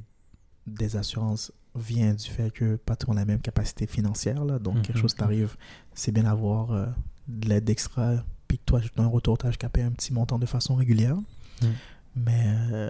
des 0.66 0.98
assurances 0.98 1.52
vient 1.76 2.14
du 2.14 2.28
fait 2.28 2.52
que 2.52 2.76
pas 2.76 2.96
tout 2.96 3.08
le 3.08 3.12
monde 3.12 3.20
a 3.20 3.22
la 3.22 3.26
même 3.26 3.42
capacité 3.42 3.88
financière. 3.88 4.44
Là, 4.44 4.60
donc, 4.60 4.82
quelque 4.82 4.98
mhm. 4.98 5.02
chose 5.02 5.16
t'arrive, 5.16 5.56
c'est 5.94 6.12
bien 6.12 6.24
d'avoir 6.24 6.72
euh, 6.72 6.88
de 7.28 7.48
l'aide 7.48 7.70
extra, 7.70 8.24
puis 8.48 8.58
que 8.58 8.64
toi, 8.66 8.82
un 8.98 9.08
retour, 9.08 9.38
tu 9.38 9.46
as 9.46 9.50
un 9.50 9.92
petit 9.92 10.14
montant 10.14 10.40
de 10.40 10.46
façon 10.46 10.76
régulière. 10.76 11.16
Mhm. 11.62 11.74
Mais 12.18 12.44
euh, 12.72 12.90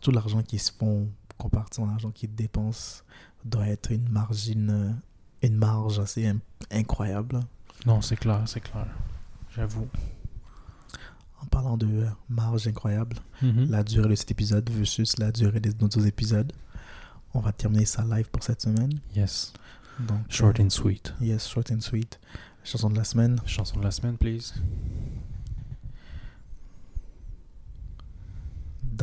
tout 0.00 0.10
l'argent 0.10 0.42
qui 0.42 0.58
se 0.58 0.72
font 0.72 1.08
comparti 1.38 1.80
en 1.80 1.86
l'argent 1.86 2.10
qui 2.10 2.28
dépense 2.28 3.04
doit 3.44 3.66
être 3.66 3.90
une 3.90 4.08
margine, 4.08 5.00
une 5.42 5.56
marge 5.56 5.98
assez 5.98 6.32
incroyable. 6.70 7.40
Non, 7.86 8.00
c'est 8.00 8.16
clair, 8.16 8.42
c'est 8.46 8.60
clair. 8.60 8.86
J'avoue. 9.54 9.88
En 11.42 11.46
parlant 11.46 11.76
de 11.76 11.86
euh, 11.86 12.08
marge 12.28 12.66
incroyable, 12.66 13.16
mm-hmm. 13.42 13.68
la 13.68 13.84
durée 13.84 14.08
de 14.08 14.14
cet 14.14 14.30
épisode 14.30 14.68
versus 14.70 15.18
la 15.18 15.30
durée 15.30 15.60
des 15.60 15.70
autres 15.82 16.06
épisodes, 16.06 16.52
on 17.34 17.40
va 17.40 17.52
terminer 17.52 17.84
ça 17.84 18.04
live 18.04 18.30
pour 18.30 18.42
cette 18.42 18.62
semaine. 18.62 18.92
Yes. 19.14 19.52
Donc, 20.00 20.18
short 20.28 20.58
and 20.58 20.70
sweet. 20.70 21.12
Yes, 21.20 21.46
short 21.46 21.70
and 21.70 21.80
sweet. 21.80 22.18
Chanson 22.64 22.90
de 22.90 22.96
la 22.96 23.04
semaine. 23.04 23.38
Chanson 23.44 23.78
de 23.78 23.84
la 23.84 23.90
semaine, 23.90 24.16
please. 24.16 24.54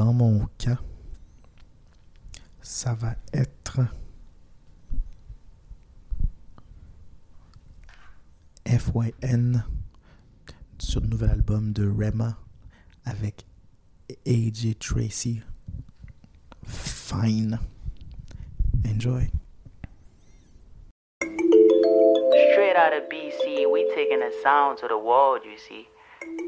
Dans 0.03 0.13
mon 0.13 0.47
cas, 0.57 0.79
ça 2.59 2.95
va 2.95 3.13
être 3.35 3.81
FYN 8.65 9.63
sur 10.79 11.01
le 11.01 11.07
nouvel 11.07 11.29
album 11.29 11.71
de 11.71 11.87
Rema 11.87 12.35
avec 13.05 13.45
AJ 14.25 14.79
Tracy. 14.79 15.43
Fine. 16.65 17.59
Enjoy. 18.83 19.29
Straight 22.53 22.75
out 22.75 22.93
of 22.93 23.07
BC, 23.07 23.67
we 23.71 23.85
taking 23.93 24.19
the 24.19 24.33
sound 24.41 24.79
to 24.79 24.87
the 24.87 24.97
world, 24.97 25.41
you 25.45 25.59
see. 25.59 25.87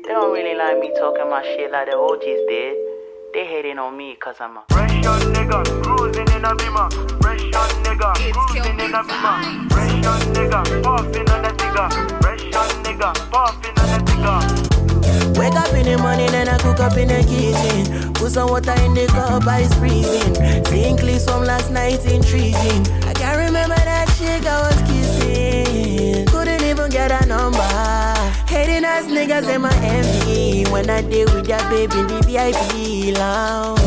They 0.08 0.12
don't 0.12 0.34
really 0.34 0.56
like 0.56 0.80
me 0.80 0.92
talking 0.98 1.30
my 1.30 1.44
shit 1.44 1.72
like 1.72 1.92
the 1.92 1.96
OGs 1.96 2.48
did. 2.50 2.93
They 3.34 3.48
hating 3.48 3.80
on 3.80 3.98
me 3.98 4.16
cause 4.16 4.36
I'm 4.40 4.58
a 4.58 4.64
fresh 4.70 4.94
young 5.04 5.20
nigga, 5.34 5.66
cruising 5.82 6.30
in 6.38 6.46
a 6.46 6.56
beamer. 6.56 6.88
Fresh 7.20 7.42
young 7.42 7.74
nigga, 7.82 8.14
cruising 8.32 8.80
in 8.80 8.94
a 8.94 9.02
beamer. 9.02 9.70
Fresh 9.74 10.04
young 10.06 10.22
nigga, 10.38 10.84
puffing 10.84 11.30
on 11.32 11.42
the 11.42 11.52
digger. 11.58 11.90
Fresh 12.22 12.44
young 12.44 12.70
nigga, 12.86 13.10
puffing 13.32 13.74
on 13.82 13.90
the 13.90 14.00
digger. 14.06 15.40
Wake 15.40 15.56
up 15.56 15.74
in 15.74 15.86
the 15.86 15.98
morning 15.98 16.30
and 16.30 16.48
I 16.48 16.60
cook 16.60 16.80
up 16.80 16.96
in 16.96 17.08
the 17.08 17.26
kitchen. 17.26 18.14
Put 18.14 18.34
some 18.34 18.50
water 18.52 18.76
in 18.86 18.94
the 18.94 19.08
cup, 19.08 19.48
ice 19.48 19.74
freezing. 19.80 20.36
Seeing 20.66 20.96
clips 20.96 21.26
from 21.26 21.44
last 21.44 21.72
night 21.72 22.06
intriguing. 22.06 22.86
I 23.02 23.14
can't 23.14 23.40
remember 23.40 23.74
that 23.74 24.14
chick 24.16 24.46
I 24.46 24.62
was 24.62 24.80
kissing. 24.86 26.28
Couldn't 26.28 26.62
even 26.62 26.92
get 26.92 27.12
a 27.12 27.26
number. 27.26 28.03
Hating 28.84 28.86
ass 28.86 29.06
niggas 29.06 29.56
in 29.56 29.62
my 29.62 29.70
MV 29.70 30.70
when 30.70 30.90
I 30.90 31.02
deal 31.04 31.34
with 31.34 31.48
that 31.48 31.70
baby 31.70 32.00
in 32.00 32.08
the 32.08 32.20
VIP 32.28 33.18
lounge. 33.18 33.80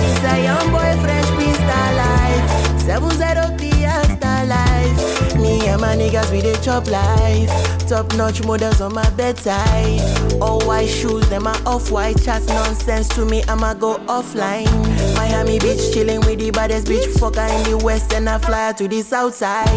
It's 0.00 0.24
a 0.24 0.42
young 0.42 0.70
boy, 0.72 1.00
fresh 1.00 1.30
beast 1.38 1.60
life. 1.60 2.80
Seven 2.80 3.10
zero 3.10 3.56
Fiesta 3.56 4.44
life. 4.46 5.36
Me 5.36 5.68
and 5.68 5.80
my 5.80 5.94
niggas 5.94 6.30
with 6.32 6.42
the 6.42 6.60
chop 6.64 6.90
life. 6.90 7.50
Top 7.86 8.12
notch 8.16 8.44
models 8.44 8.80
on 8.80 8.94
my 8.94 9.08
bedside. 9.10 10.00
All 10.42 10.60
white 10.66 10.88
shoes, 10.88 11.28
them 11.28 11.46
are 11.46 11.60
off 11.64 11.90
white 11.92 12.20
chats. 12.22 12.48
Nonsense 12.48 13.08
to 13.10 13.24
me, 13.24 13.44
I'ma 13.44 13.74
go 13.74 13.98
offline. 14.06 14.66
Miami 15.14 15.60
Beach 15.60 15.92
chilling 15.92 16.20
with 16.20 16.40
the 16.40 16.50
baddest 16.50 16.88
bitch 16.88 17.06
fucker 17.14 17.48
in 17.48 17.70
the 17.70 17.78
west, 17.84 18.12
and 18.12 18.28
I 18.28 18.38
fly 18.38 18.72
to 18.72 18.88
the 18.88 19.02
south 19.02 19.34
side. 19.36 19.68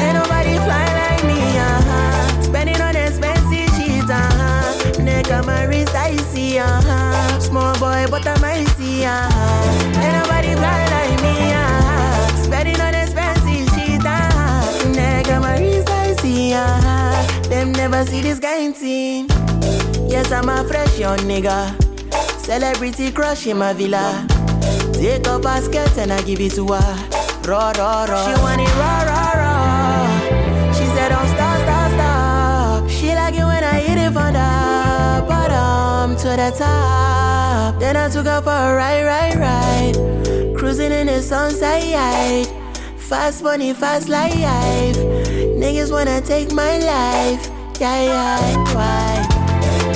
Ain't 0.00 0.14
nobody 0.14 0.41
Neck 5.22 5.38
on 5.38 5.46
my 5.46 5.64
wrist, 5.66 5.94
I 5.94 6.16
see, 6.16 6.58
uh-huh. 6.58 7.38
Small 7.38 7.72
boy, 7.78 8.06
but 8.10 8.26
I'm 8.26 8.42
icy, 8.42 9.04
uh-huh. 9.04 10.02
Ain't 10.02 10.14
nobody 10.18 10.52
fly 10.54 10.84
like 10.90 11.22
me, 11.22 11.52
uh-huh. 11.52 12.42
Spending 12.42 12.80
on 12.80 12.92
expensive 12.92 13.68
shit, 13.70 14.04
uh-huh. 14.04 14.88
Neck 14.88 15.28
on 15.28 15.42
my 15.42 15.58
wrist, 15.58 15.88
I 15.88 16.14
see, 16.14 16.52
uh-huh. 16.54 17.42
Them 17.42 17.70
never 17.70 18.04
see 18.04 18.20
this 18.20 18.40
kind 18.40 18.74
thing. 18.74 19.28
Yes, 20.10 20.32
I'm 20.32 20.48
a 20.48 20.64
fresh 20.64 20.98
young 20.98 21.18
nigga. 21.18 21.70
Celebrity 22.40 23.12
crush 23.12 23.46
in 23.46 23.58
my 23.58 23.72
villa. 23.74 24.26
Take 24.92 25.28
a 25.28 25.38
basket 25.38 25.96
and 25.98 26.12
I 26.12 26.20
give 26.22 26.40
it 26.40 26.52
to 26.54 26.66
her. 26.66 27.08
Raw, 27.46 27.70
raw, 27.78 28.06
raw. 28.06 28.26
She 28.26 28.40
want 28.42 28.60
it 28.60 28.74
raw, 28.74 29.02
raw, 29.06 29.30
raw. 29.38 30.72
She 30.72 30.84
said, 30.86 31.10
don't 31.10 31.28
stop, 31.28 31.60
stop, 31.62 31.92
stop. 31.92 32.90
She 32.90 33.14
like 33.14 33.34
it 33.36 33.44
when 33.44 33.62
I 33.62 33.78
hit 33.78 33.98
it 33.98 34.12
from 34.12 34.32
the 34.32 34.71
to 36.22 36.28
the 36.28 36.54
top. 36.56 37.80
Then 37.80 37.96
I 37.96 38.08
took 38.08 38.26
her 38.26 38.40
for 38.40 38.50
a 38.50 38.76
ride, 38.76 39.04
ride, 39.04 39.34
ride. 39.34 40.56
Cruising 40.56 40.92
in 40.92 41.08
the 41.08 41.20
sunset. 41.20 42.46
Fast 42.96 43.42
money, 43.42 43.74
fast 43.74 44.08
life. 44.08 44.96
Niggas 45.58 45.90
wanna 45.90 46.20
take 46.20 46.52
my 46.52 46.78
life. 46.78 47.50
Yeah, 47.80 48.02
yeah, 48.02 48.56
why? 48.72 49.26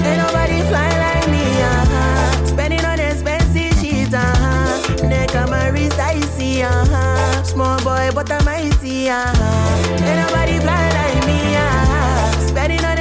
Ain't 0.03 0.19
nobody 0.19 0.63
fly 0.63 0.91
like 0.99 1.29
me, 1.31 1.45
uh 1.63 1.87
huh. 1.93 2.47
Spending 2.47 2.85
on 2.85 2.99
expensive 2.99 3.73
shit, 3.79 4.13
uh 4.13 4.19
huh. 4.19 5.07
Neck 5.07 5.33
on 5.37 5.49
my 5.51 5.69
wrist, 5.69 5.97
I 6.01 6.19
see, 6.35 6.63
uh 6.65 6.71
huh. 6.87 7.45
Small 7.45 7.79
boy, 7.85 8.11
but 8.13 8.33
I'm 8.33 8.45
mighty, 8.45 9.09
uh 9.09 9.23
huh. 9.25 10.05
Ain't 10.05 10.27
nobody 10.27 10.59
fly 10.59 10.91
like 10.91 11.25
me, 11.25 11.55
uh 11.55 11.87
huh. 11.93 12.49
Spending 12.49 12.85
on 12.85 12.96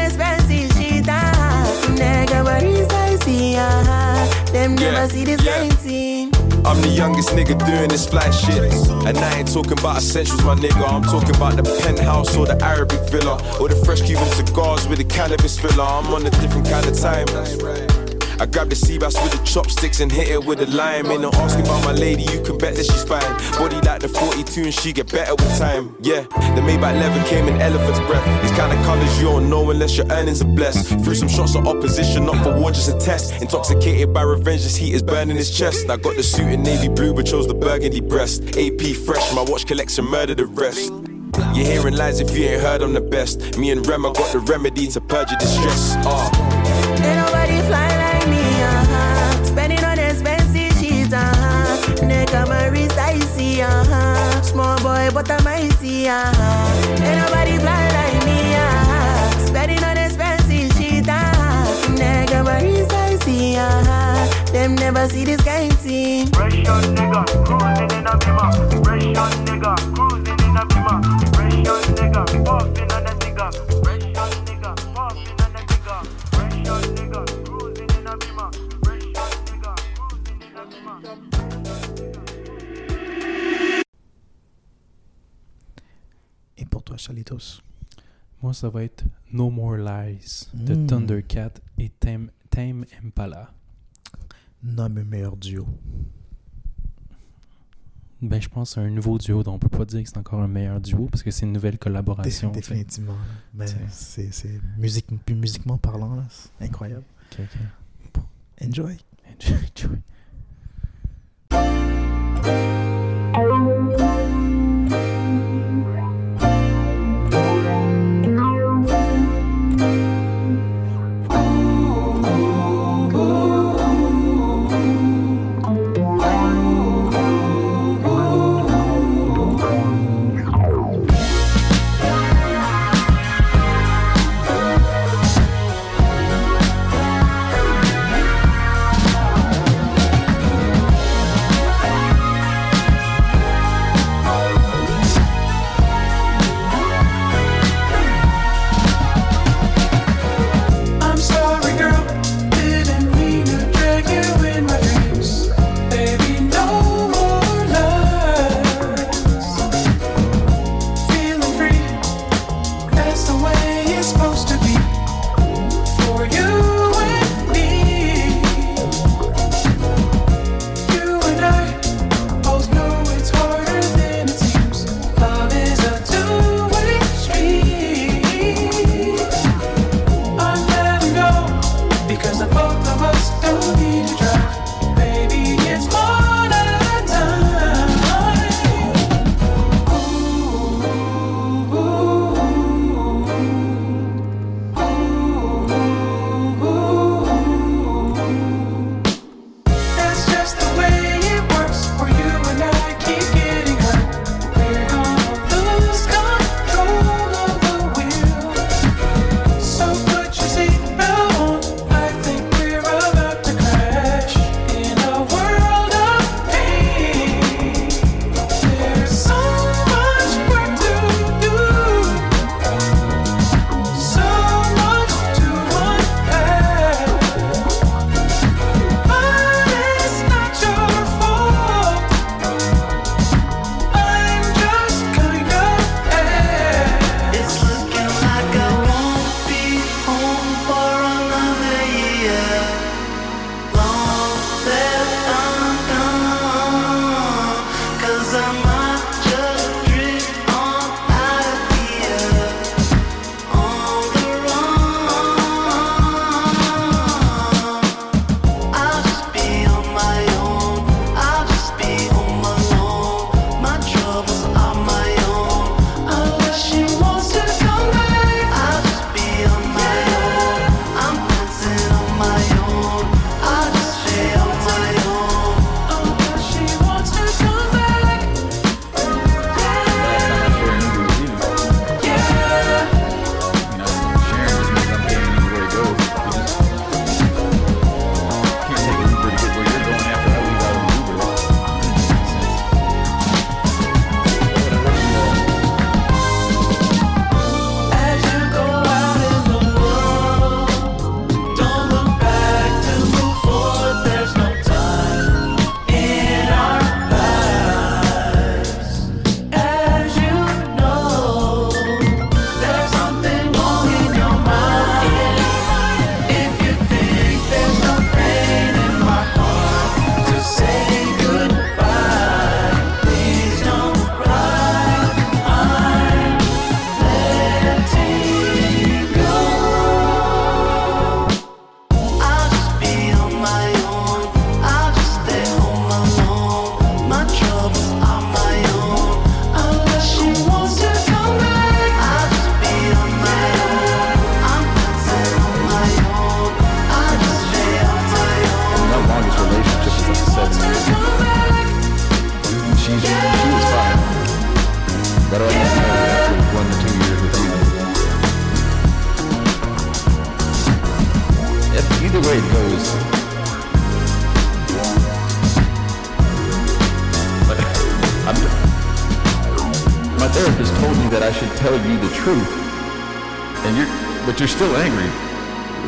Them 3.25 4.75
never 4.75 5.09
see 5.09 5.25
this 5.25 5.43
yeah. 5.43 5.63
I'm 6.63 6.81
the 6.81 6.87
youngest 6.87 7.29
nigga 7.29 7.57
doing 7.65 7.89
this 7.89 8.07
fly 8.07 8.29
shit. 8.29 8.71
And 9.05 9.17
I 9.17 9.37
ain't 9.39 9.51
talking 9.51 9.73
about 9.73 9.97
essentials, 9.97 10.43
my 10.43 10.55
nigga. 10.55 10.87
I'm 10.87 11.03
talking 11.03 11.35
about 11.35 11.55
the 11.55 11.63
penthouse 11.83 12.35
or 12.35 12.45
the 12.45 12.63
Arabic 12.63 13.01
villa. 13.09 13.35
Or 13.59 13.67
the 13.69 13.75
fresh 13.83 14.01
Cuban 14.01 14.25
cigars 14.31 14.87
with 14.87 14.99
the 14.99 15.05
cannabis 15.05 15.59
filler. 15.59 15.83
I'm 15.83 16.13
on 16.13 16.25
a 16.25 16.29
different 16.29 16.67
kind 16.67 16.85
of 16.85 16.99
time. 16.99 18.04
I 18.39 18.45
grab 18.45 18.69
the 18.69 18.75
sea 18.75 18.97
bass 18.97 19.15
with 19.21 19.31
the 19.31 19.43
chopsticks 19.45 20.01
and 20.01 20.11
hit 20.11 20.27
it 20.27 20.43
with 20.43 20.61
a 20.61 20.65
lime. 20.67 21.05
Ain't 21.07 21.21
no 21.21 21.29
asking 21.33 21.65
about 21.65 21.83
my 21.85 21.93
lady, 21.93 22.23
you 22.23 22.41
can 22.41 22.57
bet 22.57 22.75
that 22.75 22.85
she's 22.85 23.03
fine. 23.03 23.21
Body 23.57 23.79
like 23.87 24.01
the 24.01 24.09
42 24.09 24.63
and 24.63 24.73
she 24.73 24.91
get 24.91 25.11
better 25.11 25.33
with 25.35 25.57
time. 25.57 25.95
Yeah, 26.01 26.21
the 26.55 26.61
Maybach 26.61 26.99
leather 26.99 27.23
came 27.27 27.47
in 27.47 27.61
elephant's 27.61 27.99
breath. 28.01 28.25
These 28.41 28.51
kind 28.51 28.77
of 28.77 28.85
colors 28.85 29.17
you 29.19 29.25
don't 29.25 29.49
know 29.49 29.69
unless 29.71 29.95
your 29.95 30.11
earnings 30.11 30.41
are 30.41 30.53
blessed. 30.55 30.99
Threw 31.03 31.15
some 31.15 31.29
shots 31.29 31.55
of 31.55 31.67
opposition, 31.67 32.25
not 32.25 32.43
for 32.43 32.59
war, 32.59 32.71
just 32.71 32.89
a 32.89 32.97
test. 32.99 33.41
Intoxicated 33.41 34.13
by 34.13 34.23
revenge, 34.23 34.63
this 34.63 34.75
heat 34.75 34.93
is 34.93 35.01
burning 35.01 35.37
his 35.37 35.55
chest. 35.55 35.89
I 35.89 35.97
got 35.97 36.17
the 36.17 36.23
suit 36.23 36.51
in 36.51 36.63
navy 36.63 36.89
blue, 36.89 37.13
but 37.13 37.25
chose 37.25 37.47
the 37.47 37.53
burgundy 37.53 38.01
breast. 38.01 38.57
AP 38.57 38.81
fresh, 39.05 39.33
my 39.33 39.43
watch 39.43 39.65
collection 39.65 40.05
murder 40.05 40.35
the 40.35 40.45
rest. 40.45 40.91
You're 41.53 41.65
hearing 41.65 41.95
lies 41.95 42.19
if 42.19 42.35
you 42.37 42.45
ain't 42.45 42.61
heard 42.61 42.81
I'm 42.81 42.93
the 42.93 43.01
best. 43.01 43.57
Me 43.57 43.71
and 43.71 43.85
Rem, 43.87 44.05
I 44.05 44.13
got 44.13 44.31
the 44.31 44.39
remedy 44.39 44.87
to 44.87 45.01
purge 45.01 45.31
your 45.31 45.39
distress. 45.39 45.95
Uh. 45.99 46.29
Ain't 47.03 47.17
nobody 47.17 47.61
fly 47.67 47.94
boy, 55.05 55.13
but 55.13 55.31
I'm 55.31 55.43
mighty. 55.43 56.07
Uh. 56.07 56.31
Ain't 57.01 57.17
nobody 57.21 57.57
fly 57.57 57.89
like 57.89 58.25
me. 58.25 58.55
Uh. 58.55 59.47
Spending 59.47 59.83
on 59.83 59.97
expensive 59.97 60.71
shit. 60.77 61.07
Uh. 61.07 61.23
Nigga, 61.95 62.45
I 62.47 63.15
see? 63.17 63.55
Uh. 63.57 64.51
Them 64.51 64.75
never 64.75 65.07
see 65.07 65.25
this 65.25 65.41
kind 65.41 65.71
of 65.71 65.79
thing. 65.79 66.27
Fresh 66.27 66.67
on 66.67 66.83
nigga, 66.95 67.25
cruising 67.45 67.99
in 67.99 68.07
a 68.07 68.17
beamer. 68.17 68.49
Russian 68.81 69.17
on 69.17 69.31
nigga, 69.45 69.75
cruising 69.95 70.39
in 70.47 70.57
a 70.57 70.65
beamer. 70.65 70.97
Russian 71.35 71.67
on 71.67 71.83
nigga, 71.95 72.23
puffing 72.45 72.91
on 72.91 73.05
a 73.05 73.13
nigga. 73.21 73.47
Fresh 73.83 74.14
toi, 86.85 86.97
Chalitos 86.97 87.61
Moi, 88.41 88.53
ça 88.53 88.69
va 88.69 88.83
être 88.83 89.03
No 89.33 89.49
More 89.49 89.77
Lies 89.77 90.47
de 90.53 90.75
hmm. 90.75 90.87
Thundercat 90.87 91.53
et 91.77 91.89
Tame, 91.89 92.29
Tame 92.49 92.85
Impala. 93.03 93.51
Nomme 94.63 95.03
meilleur 95.03 95.35
duo. 95.35 95.67
Ben, 98.21 98.41
je 98.41 98.47
pense 98.47 98.77
un 98.77 98.89
nouveau 98.89 99.17
duo 99.17 99.43
dont 99.43 99.53
on 99.53 99.59
peut 99.59 99.69
pas 99.69 99.85
dire 99.85 100.01
que 100.01 100.09
c'est 100.09 100.17
encore 100.17 100.41
un 100.41 100.47
meilleur 100.47 100.79
duo 100.79 101.07
parce 101.11 101.21
que 101.21 101.31
c'est 101.31 101.45
une 101.45 101.51
nouvelle 101.51 101.77
collaboration. 101.77 102.51
Définitivement. 102.51 103.17
Mais 103.53 103.65
c'est 103.91 104.61
musique, 104.77 105.07
musiquement 105.29 105.77
parlant, 105.77 106.23
c'est 106.29 106.65
incroyable. 106.65 107.03
Enjoy. 108.61 108.97
Enjoy. 109.27 109.55
Enjoy. 109.55 109.99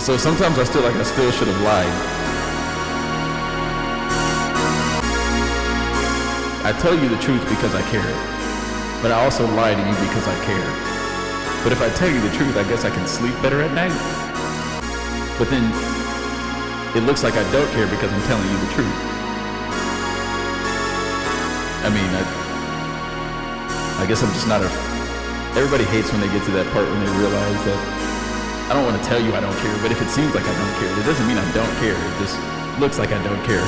So 0.08 0.16
sometimes 0.16 0.58
I 0.58 0.64
still 0.64 0.84
like 0.84 0.96
I 0.96 1.04
still 1.04 1.30
should 1.36 1.50
have 1.52 1.62
lied. 1.68 1.96
I 6.64 6.72
tell 6.80 6.96
you 6.96 7.10
the 7.12 7.20
truth 7.20 7.44
because 7.52 7.76
I 7.76 7.84
care. 7.92 8.16
But 9.04 9.12
I 9.12 9.20
also 9.20 9.44
lie 9.52 9.76
to 9.76 9.84
you 9.84 9.98
because 10.08 10.24
I 10.24 10.38
care. 10.48 10.64
But 11.60 11.76
if 11.76 11.84
I 11.84 11.92
tell 12.00 12.08
you 12.08 12.24
the 12.24 12.32
truth, 12.40 12.56
I 12.56 12.64
guess 12.72 12.86
I 12.86 12.90
can 12.90 13.06
sleep 13.06 13.36
better 13.44 13.60
at 13.60 13.76
night. 13.76 13.92
But 15.36 15.52
then 15.52 15.68
it 16.96 17.04
looks 17.04 17.28
like 17.28 17.36
I 17.36 17.44
don't 17.52 17.68
care 17.76 17.92
because 17.92 18.08
I'm 18.08 18.24
telling 18.32 18.48
you 18.48 18.60
the 18.64 18.72
truth. 18.80 18.98
I 21.84 21.92
mean, 21.92 22.12
I, 22.16 22.24
I 24.00 24.06
guess 24.08 24.24
I'm 24.24 24.32
just 24.32 24.48
not 24.48 24.64
a. 24.64 24.72
Everybody 25.60 25.84
hates 25.92 26.16
when 26.16 26.24
they 26.24 26.32
get 26.32 26.48
to 26.48 26.52
that 26.56 26.72
part 26.72 26.88
when 26.88 27.04
they 27.04 27.12
realize 27.20 27.60
that. 27.68 27.97
I 28.68 28.74
don't 28.74 28.84
want 28.84 29.02
to 29.02 29.08
tell 29.08 29.24
you 29.24 29.34
I 29.34 29.40
don't 29.40 29.56
care, 29.60 29.78
but 29.82 29.94
if 29.94 30.02
it 30.02 30.10
seems 30.10 30.36
like 30.36 30.44
I 30.44 30.52
don't 30.52 30.76
care, 30.76 30.92
it 31.00 31.06
doesn't 31.06 31.26
mean 31.26 31.38
I 31.38 31.54
don't 31.54 31.74
care. 31.80 31.96
It 31.96 32.20
just 32.20 32.38
looks 32.82 33.00
like 33.00 33.14
I 33.14 33.24
don't 33.24 33.42
care. 33.46 33.64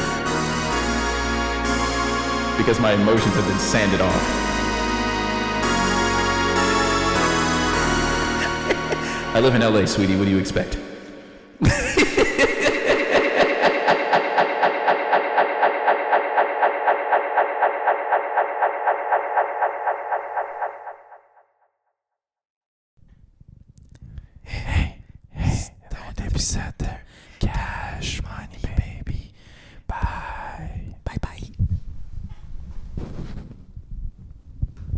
Because 2.57 2.81
my 2.81 2.91
emotions 2.91 3.33
have 3.35 3.47
been 3.47 3.59
sanded 3.59 4.01
off. 4.01 4.11
I 9.35 9.39
live 9.39 9.55
in 9.55 9.61
LA, 9.61 9.85
sweetie. 9.85 10.17
What 10.17 10.25
do 10.25 10.31
you 10.31 10.37
expect? 10.37 10.77